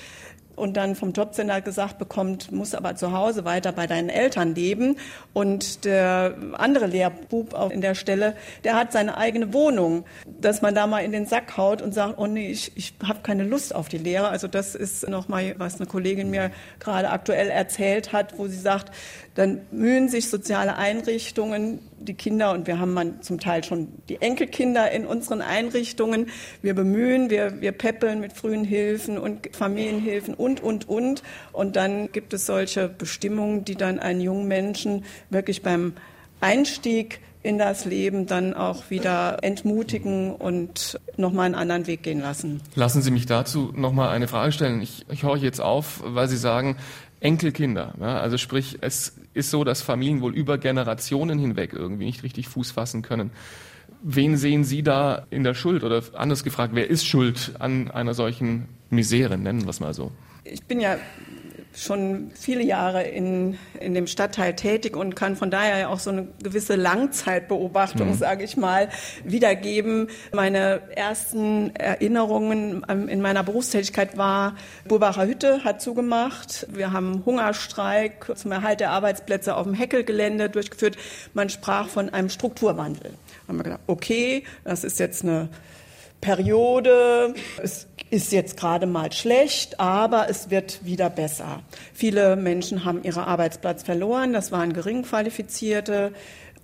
[0.57, 4.97] und dann vom Jobcenter gesagt bekommt, muss aber zu Hause weiter bei deinen Eltern leben.
[5.33, 10.75] Und der andere Lehrbub auf in der Stelle, der hat seine eigene Wohnung, dass man
[10.75, 13.75] da mal in den Sack haut und sagt, oh nee, ich, ich habe keine Lust
[13.75, 14.29] auf die Lehre.
[14.29, 18.91] Also das ist nochmal, was eine Kollegin mir gerade aktuell erzählt hat, wo sie sagt,
[19.37, 24.21] dann mühen sich soziale Einrichtungen, die Kinder, und wir haben man zum Teil schon die
[24.21, 26.31] Enkelkinder in unseren Einrichtungen,
[26.63, 31.23] wir bemühen, wir, wir peppeln mit frühen Hilfen und Familienhilfen und, und, und.
[31.53, 35.93] Und dann gibt es solche Bestimmungen, die dann einen jungen Menschen wirklich beim
[36.41, 42.61] Einstieg in das Leben dann auch wieder entmutigen und nochmal einen anderen Weg gehen lassen.
[42.75, 44.83] Lassen Sie mich dazu nochmal eine Frage stellen.
[44.83, 46.77] Ich, ich horche jetzt auf, weil Sie sagen,
[47.27, 47.93] Enkelkinder.
[48.01, 52.47] Ja, also sprich, es ist so, dass Familien wohl über Generationen hinweg irgendwie nicht richtig
[52.47, 53.33] Fuß fassen können.
[54.01, 55.83] Wen sehen Sie da in der Schuld?
[55.83, 60.13] Oder anders gefragt, wer ist schuld an einer solchen Misere, nennen wir es mal so?
[60.45, 60.99] Ich bin ja
[61.77, 66.27] schon viele Jahre in, in dem Stadtteil tätig und kann von daher auch so eine
[66.43, 68.15] gewisse Langzeitbeobachtung, mhm.
[68.15, 68.89] sage ich mal,
[69.25, 70.09] wiedergeben.
[70.33, 74.57] Meine ersten Erinnerungen in meiner Berufstätigkeit war,
[74.89, 76.67] Burbacher Hütte hat zugemacht.
[76.73, 80.97] Wir haben Hungerstreik zum Erhalt der Arbeitsplätze auf dem Heckelgelände durchgeführt.
[81.35, 83.11] Man sprach von einem Strukturwandel.
[83.11, 85.51] Da haben wir gedacht, okay, das ist jetzt eine
[86.21, 87.35] Periode.
[87.63, 87.87] Es
[88.17, 91.61] ist jetzt gerade mal schlecht, aber es wird wieder besser.
[91.93, 94.33] Viele Menschen haben ihren Arbeitsplatz verloren.
[94.33, 96.15] Das waren geringqualifizierte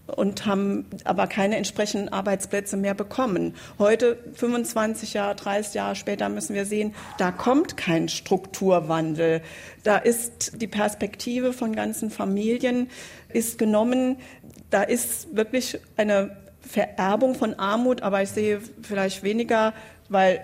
[0.06, 3.54] und haben aber keine entsprechenden Arbeitsplätze mehr bekommen.
[3.78, 9.42] Heute, 25 Jahre, 30 Jahre später, müssen wir sehen, da kommt kein Strukturwandel.
[9.82, 12.88] Da ist die Perspektive von ganzen Familien
[13.28, 14.16] ist genommen.
[14.70, 19.74] Da ist wirklich eine Vererbung von Armut, aber ich sehe vielleicht weniger,
[20.08, 20.40] weil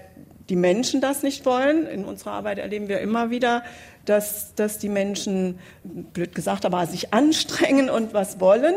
[0.48, 1.86] die Menschen das nicht wollen.
[1.86, 3.62] In unserer Arbeit erleben wir immer wieder,
[4.04, 8.74] dass, dass die Menschen, blöd gesagt, aber sich anstrengen und was wollen,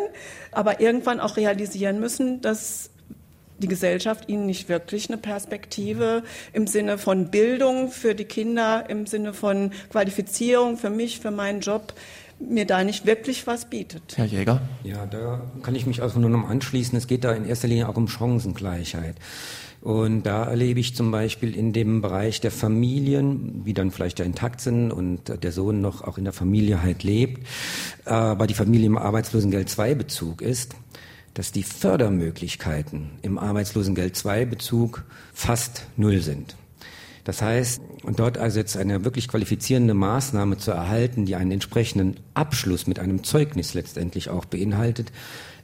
[0.52, 2.90] aber irgendwann auch realisieren müssen, dass
[3.60, 9.06] die Gesellschaft ihnen nicht wirklich eine Perspektive im Sinne von Bildung für die Kinder, im
[9.06, 11.94] Sinne von Qualifizierung für mich, für meinen Job
[12.40, 14.18] mir da nicht wirklich was bietet.
[14.18, 14.62] Herr Jäger?
[14.84, 16.98] Ja, da kann ich mich auch nur noch anschließen.
[16.98, 19.16] Es geht da in erster Linie auch um Chancengleichheit.
[19.82, 24.26] Und da erlebe ich zum Beispiel in dem Bereich der Familien, wie dann vielleicht ja
[24.26, 27.48] intakt sind und der Sohn noch auch in der Familie halt lebt,
[28.06, 30.76] aber die Familie im Arbeitslosengeld II Bezug ist,
[31.34, 36.56] dass die Fördermöglichkeiten im Arbeitslosengeld II Bezug fast null sind.
[37.24, 37.82] Das heißt,
[38.16, 43.24] dort also jetzt eine wirklich qualifizierende Maßnahme zu erhalten, die einen entsprechenden Abschluss mit einem
[43.24, 45.12] Zeugnis letztendlich auch beinhaltet,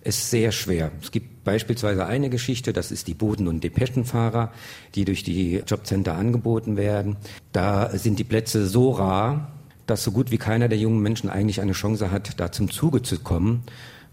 [0.03, 0.91] ist sehr schwer.
[1.01, 4.51] Es gibt beispielsweise eine Geschichte, das ist die Boden- und Depeschenfahrer,
[4.95, 7.17] die durch die Jobcenter angeboten werden.
[7.51, 9.51] Da sind die Plätze so rar,
[9.85, 13.01] dass so gut wie keiner der jungen Menschen eigentlich eine Chance hat, da zum Zuge
[13.01, 13.63] zu kommen,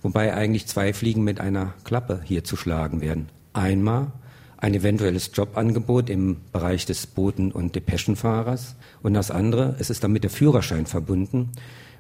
[0.03, 3.29] wobei eigentlich zwei Fliegen mit einer Klappe hier zu schlagen werden.
[3.53, 4.13] Einmal
[4.57, 10.23] ein eventuelles Jobangebot im Bereich des Boten- und Depeschenfahrers und das andere, es ist damit
[10.23, 11.51] der Führerschein verbunden.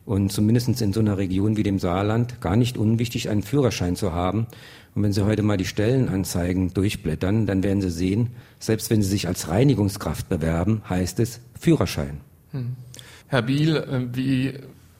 [0.06, 4.12] Und zumindest in so einer Region wie dem Saarland gar nicht unwichtig, einen Führerschein zu
[4.12, 4.46] haben.
[4.94, 9.08] Und wenn Sie heute mal die Stellenanzeigen durchblättern, dann werden Sie sehen, selbst wenn Sie
[9.08, 12.20] sich als Reinigungskraft bewerben, heißt es Führerschein.
[12.52, 12.76] Hm.
[13.28, 14.52] Herr Biel, äh, wie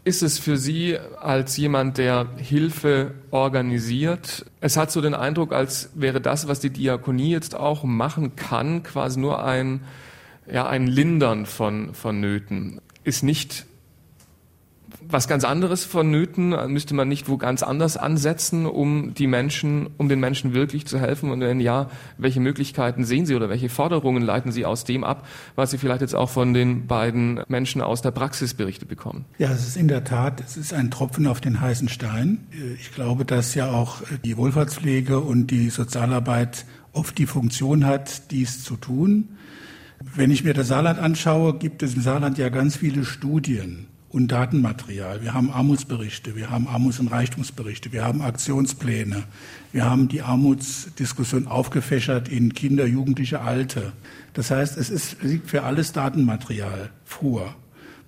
[0.04, 4.44] ist es für Sie als jemand, der Hilfe organisiert?
[4.60, 8.82] Es hat so den Eindruck, als wäre das, was die Diakonie jetzt auch machen kann,
[8.82, 9.80] quasi nur ein,
[10.50, 12.80] ja, ein Lindern von, von Nöten.
[13.04, 13.66] Ist nicht
[15.08, 16.54] was ganz anderes vonnöten?
[16.72, 20.98] Müsste man nicht wo ganz anders ansetzen, um die Menschen, um den Menschen wirklich zu
[20.98, 21.30] helfen?
[21.30, 25.26] Und wenn ja, welche Möglichkeiten sehen Sie oder welche Forderungen leiten Sie aus dem ab,
[25.54, 29.24] was Sie vielleicht jetzt auch von den beiden Menschen aus der Praxis berichtet bekommen?
[29.38, 32.46] Ja, es ist in der Tat, es ist ein Tropfen auf den heißen Stein.
[32.78, 38.62] Ich glaube, dass ja auch die Wohlfahrtspflege und die Sozialarbeit oft die Funktion hat, dies
[38.62, 39.30] zu tun.
[40.14, 44.28] Wenn ich mir das Saarland anschaue, gibt es im Saarland ja ganz viele Studien und
[44.28, 45.22] Datenmaterial.
[45.22, 49.24] Wir haben Armutsberichte, wir haben Armuts- und Reichtumsberichte, wir haben Aktionspläne,
[49.72, 53.92] wir haben die Armutsdiskussion aufgefächert in Kinder, Jugendliche, Alte.
[54.32, 57.56] Das heißt, es ist, liegt für alles Datenmaterial vor.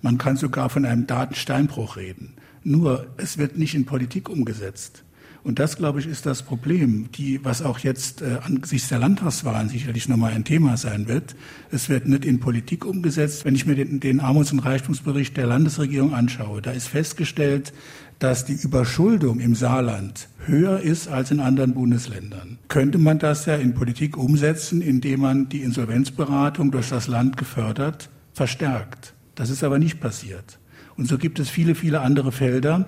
[0.01, 2.35] Man kann sogar von einem Datensteinbruch reden.
[2.63, 5.03] Nur, es wird nicht in Politik umgesetzt.
[5.47, 9.69] Und das, glaube ich, ist das Problem, die, was auch jetzt äh, angesichts der Landtagswahlen
[9.69, 11.37] sicherlich nochmal ein Thema sein wird.
[11.71, 13.45] Es wird nicht in Politik umgesetzt.
[13.45, 17.71] Wenn ich mir den, den Armuts- und Reichtumsbericht der Landesregierung anschaue, da ist festgestellt,
[18.19, 22.57] dass die Überschuldung im Saarland höher ist als in anderen Bundesländern.
[22.67, 28.09] Könnte man das ja in Politik umsetzen, indem man die Insolvenzberatung durch das Land gefördert
[28.33, 29.13] verstärkt.
[29.35, 30.59] Das ist aber nicht passiert.
[30.97, 32.85] Und so gibt es viele, viele andere Felder,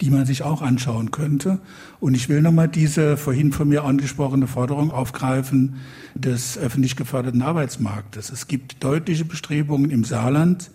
[0.00, 1.60] die man sich auch anschauen könnte.
[2.00, 5.76] Und ich will nochmal diese vorhin von mir angesprochene Forderung aufgreifen
[6.14, 8.30] des öffentlich geförderten Arbeitsmarktes.
[8.30, 10.70] Es gibt deutliche Bestrebungen im Saarland,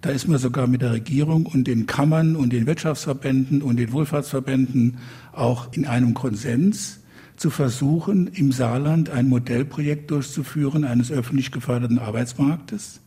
[0.00, 3.90] da ist man sogar mit der Regierung und den Kammern und den Wirtschaftsverbänden und den
[3.90, 4.98] Wohlfahrtsverbänden
[5.32, 7.00] auch in einem Konsens
[7.36, 13.00] zu versuchen, im Saarland ein Modellprojekt durchzuführen eines öffentlich geförderten Arbeitsmarktes.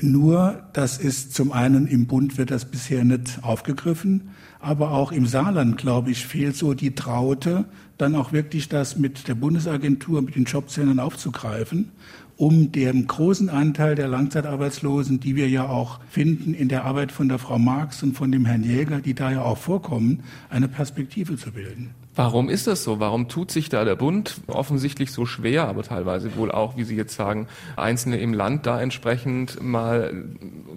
[0.00, 5.26] Nur, das ist zum einen im Bund wird das bisher nicht aufgegriffen aber auch im
[5.26, 7.64] Saarland, glaube ich, fehlt so die Traute,
[7.98, 11.90] dann auch wirklich das mit der Bundesagentur, mit den Jobzentren aufzugreifen,
[12.36, 17.28] um dem großen Anteil der Langzeitarbeitslosen, die wir ja auch finden in der Arbeit von
[17.28, 21.36] der Frau Marx und von dem Herrn Jäger, die da ja auch vorkommen, eine Perspektive
[21.36, 21.90] zu bilden.
[22.20, 23.00] Warum ist das so?
[23.00, 26.94] Warum tut sich da der Bund offensichtlich so schwer, aber teilweise wohl auch, wie Sie
[26.94, 30.12] jetzt sagen, Einzelne im Land da entsprechend mal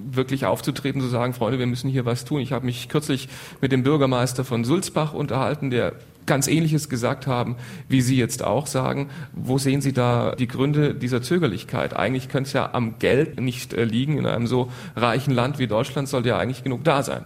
[0.10, 2.40] wirklich aufzutreten, zu sagen, Freunde, wir müssen hier was tun.
[2.40, 3.28] Ich habe mich kürzlich
[3.60, 5.92] mit dem Bürgermeister von Sulzbach unterhalten, der
[6.26, 7.58] ganz Ähnliches gesagt haben,
[7.90, 9.10] wie Sie jetzt auch sagen.
[9.34, 11.94] Wo sehen Sie da die Gründe dieser Zögerlichkeit?
[11.94, 14.18] Eigentlich könnte es ja am Geld nicht äh, liegen.
[14.18, 17.26] In einem so reichen Land wie Deutschland sollte ja eigentlich genug da sein.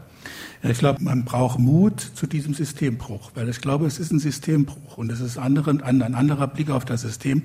[0.63, 4.97] Ich glaube, man braucht Mut zu diesem Systembruch, weil ich glaube, es ist ein Systembruch
[4.97, 7.43] und es ist andere, ein anderer Blick auf das System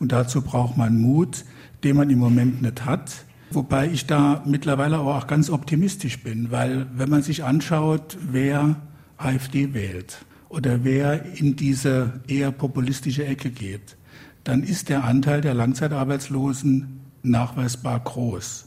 [0.00, 1.44] und dazu braucht man Mut,
[1.82, 3.24] den man im Moment nicht hat.
[3.50, 8.76] Wobei ich da mittlerweile auch ganz optimistisch bin, weil wenn man sich anschaut, wer
[9.16, 13.96] AfD wählt oder wer in diese eher populistische Ecke geht,
[14.42, 18.66] dann ist der Anteil der Langzeitarbeitslosen nachweisbar groß.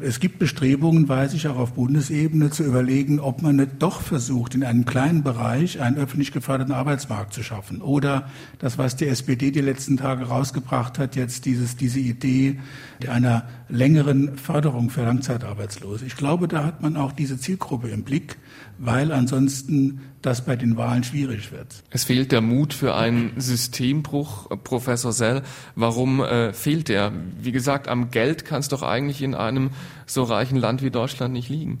[0.00, 4.54] Es gibt Bestrebungen, weiß ich, auch auf Bundesebene zu überlegen, ob man nicht doch versucht,
[4.54, 7.82] in einem kleinen Bereich einen öffentlich geförderten Arbeitsmarkt zu schaffen.
[7.82, 12.58] Oder das, was die SPD die letzten Tage rausgebracht hat, jetzt dieses, diese Idee
[13.06, 16.06] einer längeren Förderung für Langzeitarbeitslose.
[16.06, 18.38] Ich glaube, da hat man auch diese Zielgruppe im Blick,
[18.84, 21.84] weil ansonsten das bei den Wahlen schwierig wird.
[21.90, 25.42] Es fehlt der Mut für einen Systembruch, Professor Sell.
[25.76, 27.12] Warum äh, fehlt der?
[27.40, 29.70] Wie gesagt, am Geld kann es doch eigentlich in einem
[30.04, 31.80] so reichen Land wie Deutschland nicht liegen.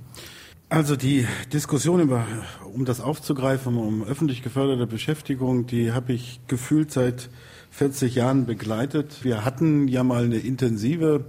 [0.68, 2.24] Also die Diskussion über,
[2.72, 7.30] um das aufzugreifen, um öffentlich geförderte Beschäftigung, die habe ich gefühlt seit
[7.72, 9.24] 40 Jahren begleitet.
[9.24, 11.24] Wir hatten ja mal eine intensive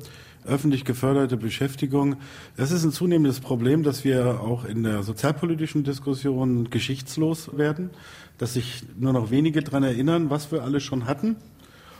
[0.45, 2.17] öffentlich geförderte Beschäftigung.
[2.58, 7.89] Das ist ein zunehmendes Problem, dass wir auch in der sozialpolitischen Diskussion geschichtslos werden,
[8.38, 11.36] dass sich nur noch wenige daran erinnern, was wir alle schon hatten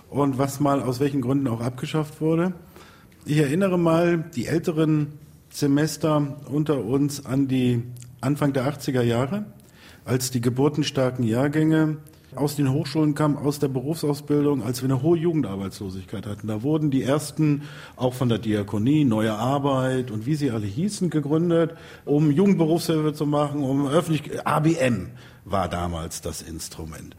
[0.10, 2.54] und was mal aus welchen Gründen auch abgeschafft wurde.
[3.26, 5.14] Ich erinnere mal die älteren
[5.50, 7.84] Semester unter uns an die
[8.22, 9.46] Anfang der 80er Jahre,
[10.06, 11.98] als die geburtenstarken Jahrgänge
[12.38, 16.48] aus den Hochschulen kamen, aus der Berufsausbildung, als wir eine hohe Jugendarbeitslosigkeit hatten.
[16.48, 17.64] Da wurden die ersten
[17.96, 23.26] auch von der Diakonie, Neue Arbeit und wie sie alle hießen, gegründet, um Jugendberufshilfe zu
[23.26, 25.12] machen, um öffentlich, ABM
[25.46, 27.16] war damals das Instrument.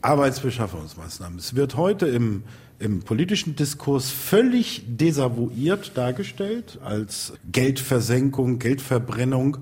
[0.00, 1.38] Arbeitsbeschaffungsmaßnahmen.
[1.38, 2.44] Es wird heute im
[2.78, 9.58] im politischen Diskurs völlig desavouiert dargestellt als Geldversenkung, Geldverbrennung.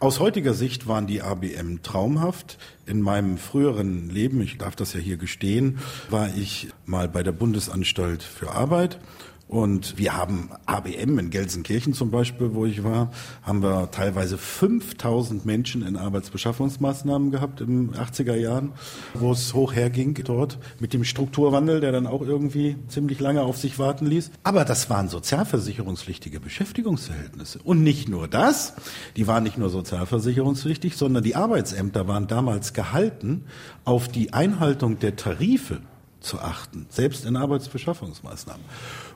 [0.00, 2.56] Aus heutiger Sicht waren die ABM traumhaft.
[2.86, 7.32] In meinem früheren Leben, ich darf das ja hier gestehen, war ich mal bei der
[7.32, 9.00] Bundesanstalt für Arbeit
[9.48, 13.10] und wir haben ABM in Gelsenkirchen zum Beispiel, wo ich war,
[13.42, 18.72] haben wir teilweise 5000 Menschen in Arbeitsbeschaffungsmaßnahmen gehabt in 80er Jahren,
[19.14, 23.56] wo es hoch herging dort mit dem Strukturwandel, der dann auch irgendwie ziemlich lange auf
[23.56, 24.32] sich warten ließ.
[24.42, 27.60] Aber das waren sozialversicherungspflichtige Beschäftigungsverhältnisse.
[27.64, 28.74] Und nicht nur das,
[29.16, 33.44] die waren nicht nur sozialversicherungspflichtig, sondern die Arbeitsämter waren damals gehalten,
[33.86, 35.80] auf die Einhaltung der Tarife
[36.20, 38.64] zu achten, selbst in Arbeitsbeschaffungsmaßnahmen.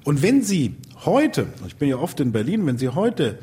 [0.05, 3.39] Und wenn Sie heute, ich bin ja oft in Berlin, wenn Sie heute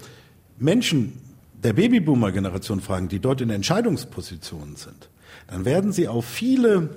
[0.57, 1.19] Menschen
[1.63, 5.09] der Babyboomer-Generation fragen, die dort in Entscheidungspositionen sind,
[5.47, 6.95] dann werden Sie auf viele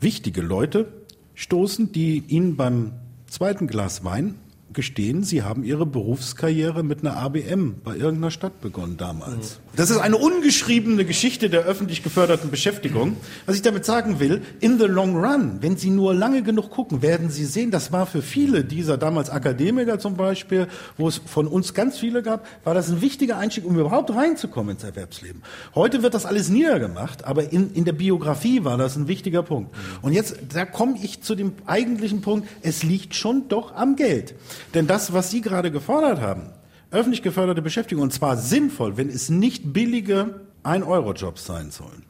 [0.00, 0.92] wichtige Leute
[1.34, 2.92] stoßen, die Ihnen beim
[3.26, 4.36] zweiten Glas Wein
[4.74, 9.60] gestehen, Sie haben Ihre Berufskarriere mit einer ABM bei irgendeiner Stadt begonnen damals.
[9.76, 13.16] Das ist eine ungeschriebene Geschichte der öffentlich geförderten Beschäftigung.
[13.46, 17.02] Was ich damit sagen will, in the long run, wenn Sie nur lange genug gucken,
[17.02, 21.46] werden Sie sehen, das war für viele dieser damals Akademiker zum Beispiel, wo es von
[21.46, 25.42] uns ganz viele gab, war das ein wichtiger Einstieg, um überhaupt reinzukommen ins Erwerbsleben.
[25.74, 29.74] Heute wird das alles niedergemacht, aber in, in der Biografie war das ein wichtiger Punkt.
[30.02, 34.34] Und jetzt, da komme ich zu dem eigentlichen Punkt, es liegt schon doch am Geld.
[34.72, 36.50] Denn das, was Sie gerade gefordert haben,
[36.90, 42.04] öffentlich geförderte Beschäftigung, und zwar sinnvoll, wenn es nicht billige Ein-Euro-Jobs sein sollen,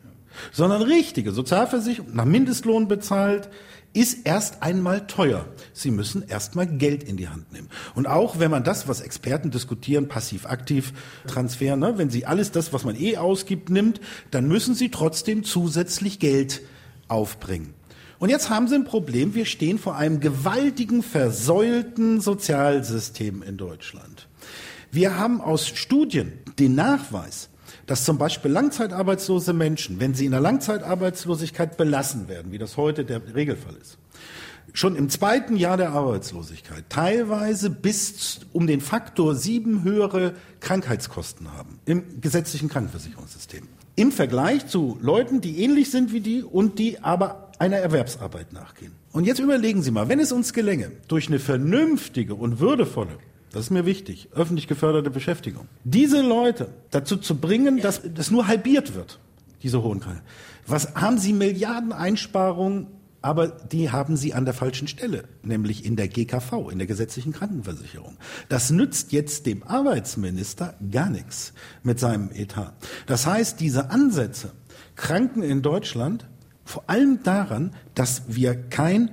[0.52, 3.48] sondern richtige Sozialversicherung, nach Mindestlohn bezahlt,
[3.94, 5.46] ist erst einmal teuer.
[5.72, 7.68] Sie müssen erstmal Geld in die Hand nehmen.
[7.94, 10.92] Und auch wenn man das, was Experten diskutieren, passiv-aktiv
[11.28, 14.00] Transfer, ne, wenn Sie alles das, was man eh ausgibt, nimmt,
[14.32, 16.62] dann müssen Sie trotzdem zusätzlich Geld
[17.06, 17.74] aufbringen.
[18.24, 19.34] Und jetzt haben sie ein Problem.
[19.34, 24.28] Wir stehen vor einem gewaltigen, versäulten Sozialsystem in Deutschland.
[24.90, 27.50] Wir haben aus Studien den Nachweis,
[27.84, 33.04] dass zum Beispiel langzeitarbeitslose Menschen, wenn sie in der Langzeitarbeitslosigkeit belassen werden, wie das heute
[33.04, 33.98] der Regelfall ist,
[34.72, 41.78] schon im zweiten Jahr der Arbeitslosigkeit teilweise bis um den Faktor sieben höhere Krankheitskosten haben
[41.84, 43.68] im gesetzlichen Krankenversicherungssystem.
[43.96, 48.92] Im Vergleich zu Leuten, die ähnlich sind wie die und die aber einer Erwerbsarbeit nachgehen.
[49.12, 53.18] Und jetzt überlegen Sie mal, wenn es uns gelänge, durch eine vernünftige und würdevolle,
[53.52, 58.48] das ist mir wichtig, öffentlich geförderte Beschäftigung, diese Leute dazu zu bringen, dass das nur
[58.48, 59.20] halbiert wird,
[59.62, 60.22] diese hohen Kreise.
[60.66, 62.88] Was haben Sie Milliarden Einsparungen,
[63.22, 67.32] aber die haben Sie an der falschen Stelle, nämlich in der GKV, in der gesetzlichen
[67.32, 68.18] Krankenversicherung.
[68.50, 72.74] Das nützt jetzt dem Arbeitsminister gar nichts mit seinem Etat.
[73.06, 74.52] Das heißt, diese Ansätze,
[74.94, 76.26] Kranken in Deutschland
[76.64, 79.10] vor allem daran, dass wir kein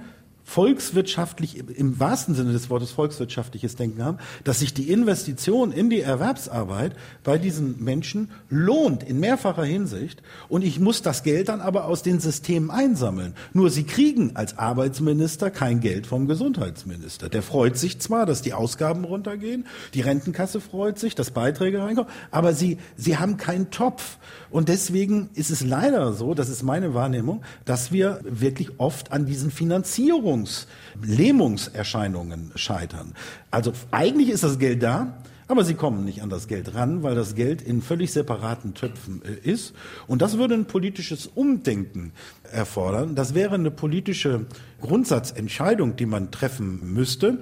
[0.51, 6.01] volkswirtschaftlich, im wahrsten Sinne des Wortes volkswirtschaftliches Denken haben, dass sich die Investition in die
[6.01, 11.85] Erwerbsarbeit bei diesen Menschen lohnt in mehrfacher Hinsicht und ich muss das Geld dann aber
[11.85, 13.33] aus den Systemen einsammeln.
[13.53, 17.29] Nur sie kriegen als Arbeitsminister kein Geld vom Gesundheitsminister.
[17.29, 22.11] Der freut sich zwar, dass die Ausgaben runtergehen, die Rentenkasse freut sich, dass Beiträge reinkommen,
[22.29, 24.17] aber sie, sie haben keinen Topf.
[24.49, 29.25] Und deswegen ist es leider so, das ist meine Wahrnehmung, dass wir wirklich oft an
[29.25, 30.67] diesen Finanzierungen Lähmungs,
[31.01, 33.13] Lähmungserscheinungen scheitern.
[33.49, 37.13] Also eigentlich ist das Geld da, aber sie kommen nicht an das Geld ran, weil
[37.13, 39.73] das Geld in völlig separaten Töpfen äh, ist.
[40.07, 42.13] Und das würde ein politisches Umdenken
[42.51, 43.15] erfordern.
[43.15, 44.45] Das wäre eine politische
[44.79, 47.39] Grundsatzentscheidung, die man treffen müsste.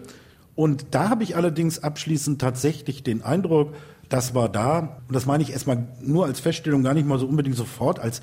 [0.56, 3.76] Und da habe ich allerdings abschließend tatsächlich den Eindruck,
[4.10, 7.28] das war da, und das meine ich erstmal nur als Feststellung, gar nicht mal so
[7.28, 8.22] unbedingt sofort als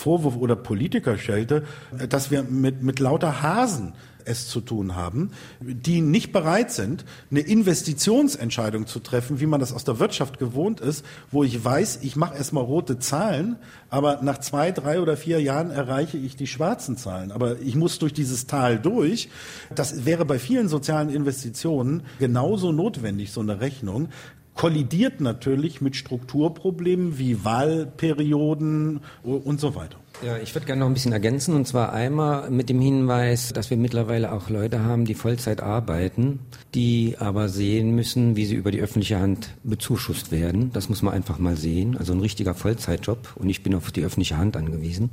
[0.00, 1.64] Vorwurf oder Politikerschelte,
[2.08, 3.92] dass wir mit, mit lauter Hasen
[4.24, 5.30] es zu tun haben,
[5.60, 10.80] die nicht bereit sind, eine Investitionsentscheidung zu treffen, wie man das aus der Wirtschaft gewohnt
[10.80, 13.56] ist, wo ich weiß, ich mache erstmal rote Zahlen,
[13.88, 17.32] aber nach zwei, drei oder vier Jahren erreiche ich die schwarzen Zahlen.
[17.32, 19.28] Aber ich muss durch dieses Tal durch.
[19.74, 24.08] Das wäre bei vielen sozialen Investitionen genauso notwendig, so eine Rechnung
[24.54, 29.96] kollidiert natürlich mit Strukturproblemen wie Wahlperioden und so weiter.
[30.22, 33.70] Ja, ich würde gerne noch ein bisschen ergänzen und zwar einmal mit dem Hinweis, dass
[33.70, 36.40] wir mittlerweile auch Leute haben, die Vollzeit arbeiten,
[36.74, 40.72] die aber sehen müssen, wie sie über die öffentliche Hand bezuschusst werden.
[40.74, 41.96] Das muss man einfach mal sehen.
[41.96, 45.08] Also ein richtiger Vollzeitjob und ich bin auf die öffentliche Hand angewiesen.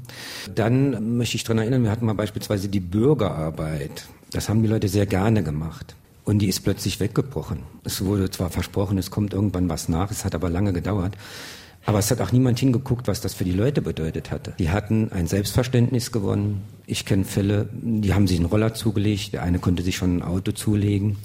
[0.54, 4.08] Dann möchte ich daran erinnern, wir hatten mal beispielsweise die Bürgerarbeit.
[4.32, 5.96] Das haben die Leute sehr gerne gemacht.
[6.28, 7.60] Und die ist plötzlich weggebrochen.
[7.86, 11.16] Es wurde zwar versprochen, es kommt irgendwann was nach, es hat aber lange gedauert.
[11.86, 14.54] Aber es hat auch niemand hingeguckt, was das für die Leute bedeutet hatte.
[14.60, 16.64] Die hatten ein Selbstverständnis gewonnen.
[16.86, 20.22] Ich kenne Fälle, die haben sich einen Roller zugelegt, der eine konnte sich schon ein
[20.22, 21.16] Auto zulegen.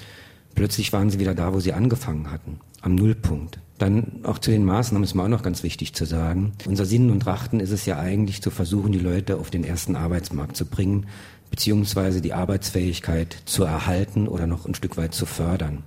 [0.55, 3.59] Plötzlich waren sie wieder da, wo sie angefangen hatten, am Nullpunkt.
[3.79, 6.53] Dann auch zu den Maßnahmen ist mir auch noch ganz wichtig zu sagen.
[6.65, 9.97] Unser Sinnen und Trachten ist es ja eigentlich zu versuchen, die Leute auf den ersten
[9.97, 11.09] Arbeitsmarkt zu bringen,
[11.53, 15.85] beziehungsweise die Arbeitsfähigkeit zu erhalten oder noch ein Stück weit zu fördern.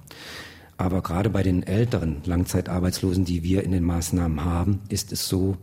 [0.77, 5.57] Aber gerade bei den älteren Langzeitarbeitslosen, die wir in den Maßnahmen haben, ist es so,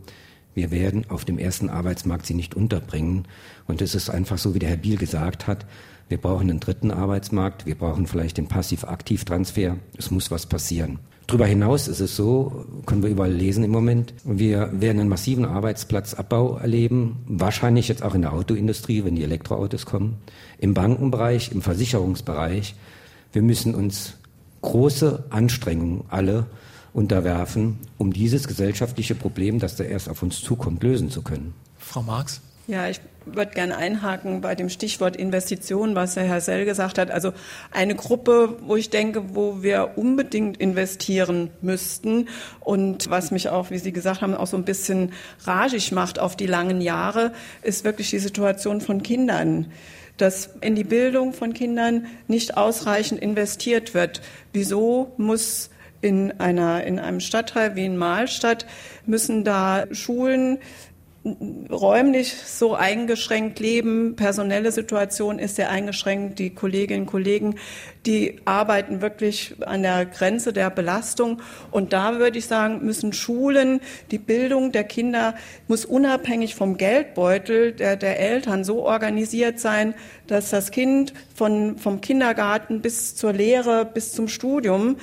[0.53, 3.25] wir werden auf dem ersten Arbeitsmarkt sie nicht unterbringen.
[3.65, 5.65] Und es ist einfach so, wie der Herr Biel gesagt hat,
[6.09, 9.77] wir brauchen einen dritten Arbeitsmarkt, wir brauchen vielleicht den Passiv-Aktiv-Transfer.
[9.97, 10.99] Es muss was passieren.
[11.27, 15.45] Darüber hinaus ist es so, können wir überall lesen im Moment, wir werden einen massiven
[15.45, 20.17] Arbeitsplatzabbau erleben, wahrscheinlich jetzt auch in der Autoindustrie, wenn die Elektroautos kommen,
[20.59, 22.75] im Bankenbereich, im Versicherungsbereich.
[23.31, 24.15] Wir müssen uns
[24.61, 26.45] große Anstrengungen alle
[26.93, 31.53] unterwerfen, um dieses gesellschaftliche Problem, das da erst auf uns zukommt, lösen zu können.
[31.77, 32.41] Frau Marx?
[32.67, 37.11] Ja, ich würde gerne einhaken bei dem Stichwort Investition, was der Herr Sell gesagt hat.
[37.11, 37.33] Also
[37.71, 42.27] eine Gruppe, wo ich denke, wo wir unbedingt investieren müssten
[42.59, 45.13] und was mich auch, wie Sie gesagt haben, auch so ein bisschen
[45.45, 49.71] ragig macht auf die langen Jahre, ist wirklich die Situation von Kindern
[50.17, 54.21] dass in die Bildung von Kindern nicht ausreichend investiert wird.
[54.51, 55.71] Wieso muss
[56.01, 58.65] in einer, in einem Stadtteil wie in Mahlstadt
[59.05, 60.59] müssen da Schulen
[61.25, 64.15] räumlich so eingeschränkt leben.
[64.15, 66.37] Personelle Situation ist sehr eingeschränkt.
[66.37, 67.55] Die Kolleginnen und Kollegen,
[68.05, 71.41] die arbeiten wirklich an der Grenze der Belastung.
[71.71, 73.79] Und da würde ich sagen, müssen Schulen,
[74.11, 75.35] die Bildung der Kinder
[75.67, 79.95] muss unabhängig vom Geldbeutel der, der Eltern so organisiert sein,
[80.27, 84.97] dass das Kind von, vom Kindergarten bis zur Lehre, bis zum Studium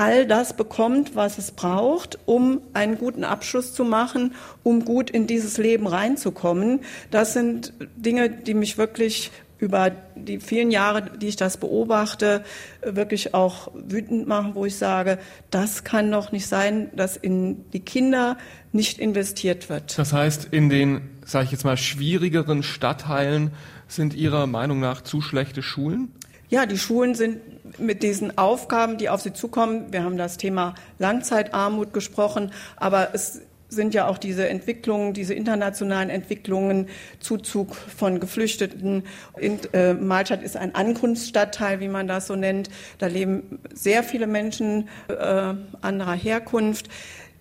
[0.00, 5.26] all das bekommt, was es braucht, um einen guten Abschluss zu machen, um gut in
[5.26, 6.80] dieses Leben reinzukommen.
[7.10, 12.44] Das sind Dinge, die mich wirklich über die vielen Jahre, die ich das beobachte,
[12.82, 15.18] wirklich auch wütend machen, wo ich sage,
[15.50, 18.38] das kann doch nicht sein, dass in die Kinder
[18.72, 19.98] nicht investiert wird.
[19.98, 23.50] Das heißt, in den, sage ich jetzt mal, schwierigeren Stadtteilen
[23.86, 26.10] sind Ihrer Meinung nach zu schlechte Schulen?
[26.48, 27.38] Ja, die Schulen sind
[27.78, 29.92] mit diesen Aufgaben, die auf sie zukommen.
[29.92, 36.10] Wir haben das Thema Langzeitarmut gesprochen, aber es sind ja auch diese Entwicklungen, diese internationalen
[36.10, 36.88] Entwicklungen,
[37.20, 39.04] Zuzug von Geflüchteten.
[39.38, 42.68] In, äh, Malstadt ist ein Ankunftsstadtteil, wie man das so nennt.
[42.98, 46.88] Da leben sehr viele Menschen äh, anderer Herkunft.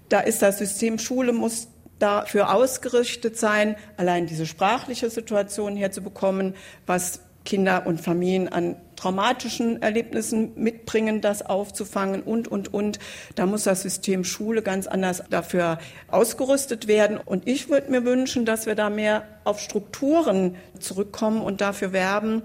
[0.09, 1.67] Da ist das System Schule muss
[1.97, 6.55] dafür ausgerichtet sein, allein diese sprachliche Situation herzubekommen,
[6.85, 12.99] was Kinder und Familien an traumatischen Erlebnissen mitbringen, das aufzufangen und, und, und.
[13.33, 15.79] Da muss das System Schule ganz anders dafür
[16.09, 17.17] ausgerüstet werden.
[17.17, 22.43] Und ich würde mir wünschen, dass wir da mehr auf Strukturen zurückkommen und dafür werben,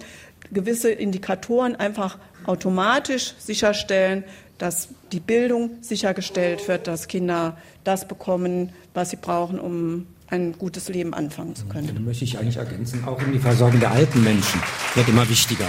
[0.51, 4.25] gewisse Indikatoren einfach automatisch sicherstellen,
[4.57, 10.89] dass die Bildung sichergestellt wird, dass Kinder das bekommen, was sie brauchen, um ein gutes
[10.89, 11.91] Leben anfangen zu können.
[11.95, 14.61] Da möchte ich eigentlich ergänzen, auch in die Versorgung der alten Menschen
[14.95, 15.68] wird immer wichtiger.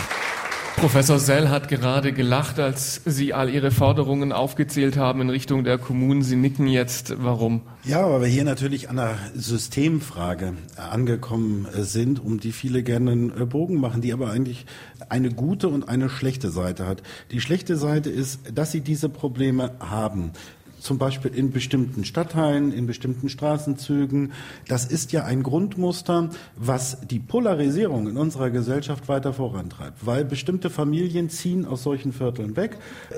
[0.77, 5.77] Professor Sell hat gerade gelacht, als Sie all Ihre Forderungen aufgezählt haben in Richtung der
[5.77, 6.21] Kommunen.
[6.21, 7.15] Sie nicken jetzt.
[7.23, 7.61] Warum?
[7.85, 13.49] Ja, weil wir hier natürlich an einer Systemfrage angekommen sind, um die viele gerne einen
[13.49, 14.65] Bogen machen, die aber eigentlich
[15.07, 17.03] eine gute und eine schlechte Seite hat.
[17.31, 20.33] Die schlechte Seite ist, dass sie diese Probleme haben
[20.85, 24.33] zum Beispiel in bestimmten Stadtteilen, in bestimmten Straßenzügen.
[24.67, 30.69] Das ist ja ein Grundmuster, was die Polarisierung in unserer Gesellschaft weiter vorantreibt, weil bestimmte
[30.69, 32.77] Familien ziehen aus solchen Vierteln weg.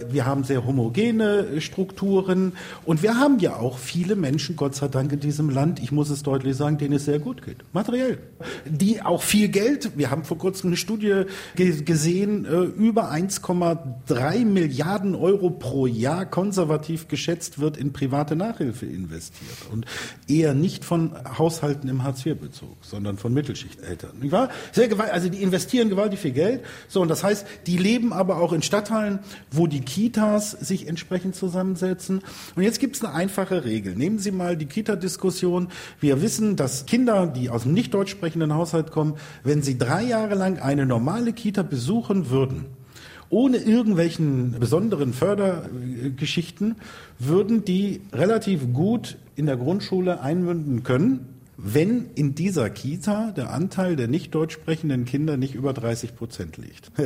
[0.09, 2.53] Wir haben sehr homogene Strukturen
[2.85, 6.09] und wir haben ja auch viele Menschen, Gott sei Dank, in diesem Land, ich muss
[6.09, 8.19] es deutlich sagen, denen es sehr gut geht, materiell,
[8.65, 11.23] die auch viel Geld, wir haben vor kurzem eine Studie
[11.55, 19.57] gesehen, äh, über 1,3 Milliarden Euro pro Jahr konservativ geschätzt wird in private Nachhilfe investiert
[19.71, 19.85] und
[20.27, 24.19] eher nicht von Haushalten im Hartz-IV-Bezug, sondern von Mittelschichteltern.
[24.19, 24.49] Nicht wahr?
[24.71, 26.63] Sehr gewalt, also die investieren gewaltig viel Geld.
[26.87, 29.19] So, und das heißt, die leben aber auch in Stadtteilen,
[29.51, 32.21] wo die Kitas sich entsprechend zusammensetzen.
[32.55, 33.95] Und jetzt gibt es eine einfache Regel.
[33.95, 35.69] Nehmen Sie mal die Kita-Diskussion.
[35.99, 40.03] Wir wissen, dass Kinder, die aus einem nicht deutsch sprechenden Haushalt kommen, wenn sie drei
[40.03, 42.65] Jahre lang eine normale Kita besuchen würden,
[43.29, 46.75] ohne irgendwelchen besonderen Fördergeschichten,
[47.19, 53.95] würden die relativ gut in der Grundschule einmünden können, wenn in dieser Kita der Anteil
[53.95, 56.91] der nicht deutsch sprechenden Kinder nicht über 30 Prozent liegt.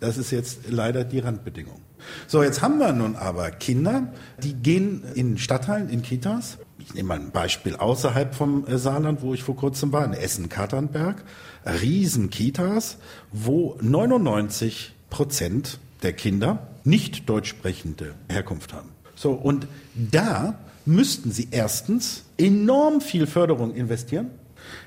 [0.00, 1.78] Das ist jetzt leider die Randbedingung.
[2.26, 6.56] So, jetzt haben wir nun aber Kinder, die gehen in Stadtteilen, in Kitas.
[6.78, 10.14] Ich nehme mal ein Beispiel außerhalb vom äh, Saarland, wo ich vor kurzem war, in
[10.14, 11.22] Essen-Katernberg.
[11.66, 12.96] Riesen Kitas,
[13.30, 18.88] wo 99 Prozent der Kinder nicht deutsch sprechende Herkunft haben.
[19.14, 24.30] So, und da müssten sie erstens enorm viel Förderung investieren,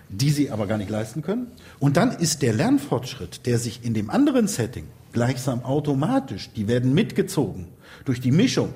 [0.10, 1.48] die sie aber gar nicht leisten können.
[1.80, 6.94] Und dann ist der Lernfortschritt, der sich in dem anderen Setting gleichsam automatisch, die werden
[6.94, 7.68] mitgezogen
[8.06, 8.74] durch die Mischung,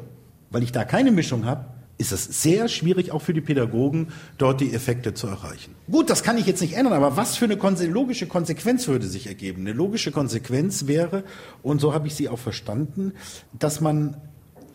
[0.52, 1.66] weil ich da keine Mischung habe,
[1.98, 5.76] ist es sehr schwierig, auch für die Pädagogen, dort die Effekte zu erreichen.
[5.90, 7.56] Gut, das kann ich jetzt nicht ändern, aber was für eine
[7.88, 9.62] logische Konsequenz würde sich ergeben?
[9.62, 11.24] Eine logische Konsequenz wäre,
[11.64, 13.14] und so habe ich sie auch verstanden,
[13.58, 14.18] dass man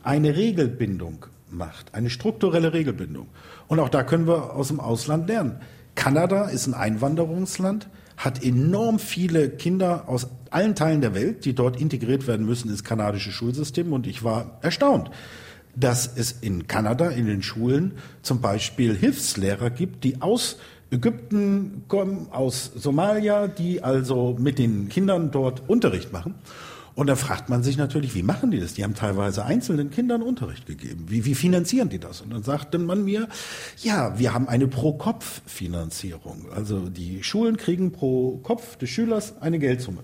[0.03, 3.29] eine Regelbindung macht, eine strukturelle Regelbindung.
[3.69, 5.61] Und auch da können wir aus dem Ausland lernen.
[5.95, 11.81] Kanada ist ein Einwanderungsland, hat enorm viele Kinder aus allen Teilen der Welt, die dort
[11.81, 13.93] integriert werden müssen ins kanadische Schulsystem.
[13.93, 15.11] Und ich war erstaunt
[15.75, 17.93] dass es in Kanada in den Schulen
[18.23, 20.59] zum Beispiel Hilfslehrer gibt, die aus
[20.91, 26.35] Ägypten kommen, aus Somalia, die also mit den Kindern dort Unterricht machen.
[26.95, 28.75] Und da fragt man sich natürlich, wie machen die das?
[28.75, 31.07] Die haben teilweise einzelnen Kindern Unterricht gegeben.
[31.09, 32.21] Wie, wie finanzieren die das?
[32.21, 33.29] Und dann sagte man mir,
[33.83, 36.49] ja, wir haben eine Pro-Kopf-Finanzierung.
[36.55, 40.01] Also die Schulen kriegen pro Kopf des Schülers eine Geldsumme.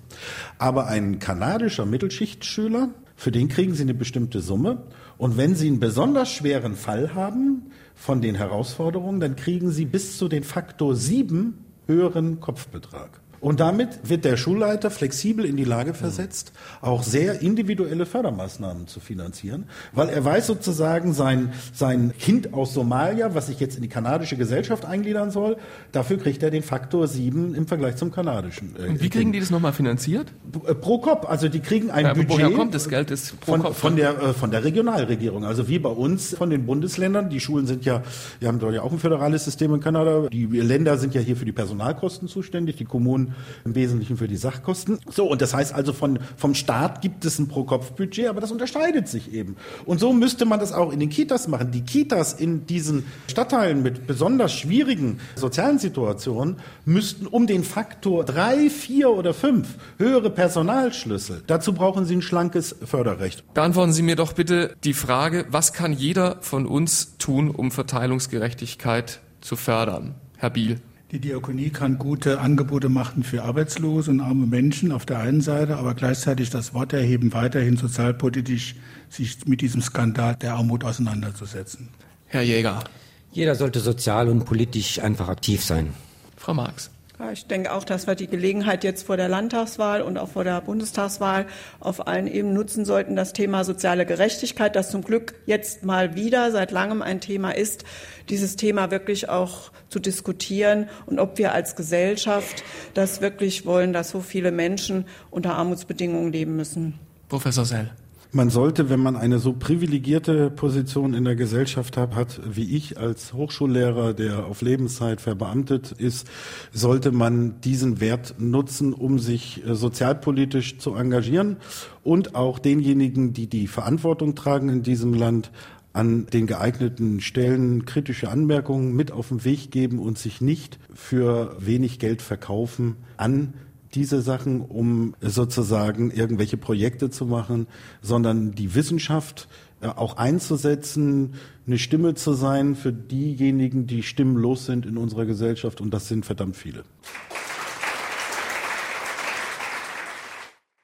[0.56, 4.84] Aber ein kanadischer Mittelschichtschüler, für den kriegen sie eine bestimmte Summe.
[5.18, 10.16] Und wenn Sie einen besonders schweren Fall haben von den Herausforderungen, dann kriegen Sie bis
[10.16, 13.20] zu den Faktor sieben höheren Kopfbetrag.
[13.40, 19.00] Und damit wird der Schulleiter flexibel in die Lage versetzt, auch sehr individuelle Fördermaßnahmen zu
[19.00, 23.88] finanzieren, weil er weiß sozusagen, sein, sein Kind aus Somalia, was sich jetzt in die
[23.88, 25.56] kanadische Gesellschaft eingliedern soll,
[25.92, 28.74] dafür kriegt er den Faktor sieben im Vergleich zum kanadischen.
[28.76, 30.32] Äh, Und wie kriegen die das nochmal finanziert?
[30.66, 32.30] Äh, pro Kopf, also die kriegen ein ja, Budget.
[32.30, 33.10] Woher kommt das Geld?
[33.10, 36.50] Ist pro von, Kopf, von, der, äh, von der Regionalregierung, also wie bei uns von
[36.50, 37.30] den Bundesländern.
[37.30, 38.02] Die Schulen sind ja,
[38.40, 40.28] wir haben dort ja auch ein föderales System in Kanada.
[40.28, 43.27] Die Länder sind ja hier für die Personalkosten zuständig, die Kommunen
[43.64, 44.98] im Wesentlichen für die Sachkosten.
[45.10, 49.08] So, und das heißt also, von, vom Staat gibt es ein Pro-Kopf-Budget, aber das unterscheidet
[49.08, 49.56] sich eben.
[49.84, 51.70] Und so müsste man das auch in den Kitas machen.
[51.70, 58.70] Die Kitas in diesen Stadtteilen mit besonders schwierigen sozialen Situationen müssten um den Faktor drei,
[58.70, 61.42] vier oder fünf höhere Personalschlüssel.
[61.46, 63.44] Dazu brauchen sie ein schlankes Förderrecht.
[63.54, 69.20] Beantworten Sie mir doch bitte die Frage, was kann jeder von uns tun, um Verteilungsgerechtigkeit
[69.40, 70.14] zu fördern?
[70.36, 70.80] Herr Biel.
[71.10, 75.78] Die Diakonie kann gute Angebote machen für Arbeitslose und arme Menschen auf der einen Seite,
[75.78, 78.74] aber gleichzeitig das Wort erheben, weiterhin sozialpolitisch
[79.08, 81.88] sich mit diesem Skandal der Armut auseinanderzusetzen.
[82.26, 82.84] Herr Jäger.
[83.32, 85.94] Jeder sollte sozial und politisch einfach aktiv sein.
[86.36, 86.90] Frau Marx.
[87.32, 90.60] Ich denke auch, dass wir die Gelegenheit jetzt vor der Landtagswahl und auch vor der
[90.60, 91.46] Bundestagswahl
[91.80, 96.52] auf allen Ebenen nutzen sollten, das Thema soziale Gerechtigkeit, das zum Glück jetzt mal wieder
[96.52, 97.84] seit langem ein Thema ist,
[98.28, 102.62] dieses Thema wirklich auch zu diskutieren und ob wir als Gesellschaft
[102.94, 107.00] das wirklich wollen, dass so viele Menschen unter Armutsbedingungen leben müssen.
[107.28, 107.90] Professor Sell.
[108.30, 112.98] Man sollte, wenn man eine so privilegierte Position in der Gesellschaft hat, hat wie ich
[112.98, 116.28] als Hochschullehrer, der auf Lebenszeit verbeamtet ist,
[116.70, 121.56] sollte man diesen Wert nutzen, um sich äh, sozialpolitisch zu engagieren
[122.04, 125.50] und auch denjenigen, die die Verantwortung tragen in diesem Land,
[125.94, 131.56] an den geeigneten Stellen kritische Anmerkungen mit auf den Weg geben und sich nicht für
[131.58, 133.54] wenig Geld verkaufen an
[133.98, 137.66] diese Sachen, um sozusagen irgendwelche Projekte zu machen,
[138.00, 139.48] sondern die Wissenschaft
[139.80, 141.34] äh, auch einzusetzen,
[141.66, 145.80] eine Stimme zu sein für diejenigen, die stimmenlos sind in unserer Gesellschaft.
[145.80, 146.84] Und das sind verdammt viele.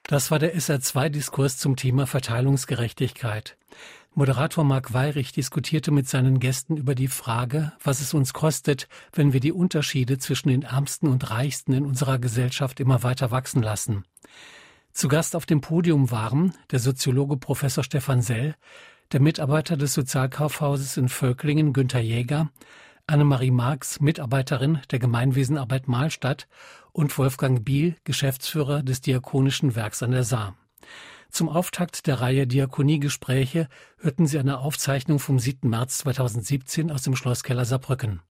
[0.08, 3.56] Das war der SR2-Diskurs zum Thema Verteilungsgerechtigkeit.
[4.16, 9.32] Moderator Marc Weirich diskutierte mit seinen Gästen über die Frage, was es uns kostet, wenn
[9.32, 14.04] wir die Unterschiede zwischen den Ärmsten und Reichsten in unserer Gesellschaft immer weiter wachsen lassen.
[14.92, 18.54] Zu Gast auf dem Podium waren der Soziologe Professor Stefan Sell,
[19.10, 22.50] der Mitarbeiter des Sozialkaufhauses in Völklingen Günther Jäger,
[23.08, 26.46] Annemarie Marx, Mitarbeiterin der Gemeinwesenarbeit Mahlstadt
[26.92, 30.56] und Wolfgang Biel, Geschäftsführer des Diakonischen Werks an der Saar.
[31.34, 33.68] Zum Auftakt der Reihe Diakoniegespräche
[33.98, 35.68] hörten Sie eine Aufzeichnung vom 7.
[35.68, 38.20] März 2017 aus dem Schlosskeller Saarbrücken.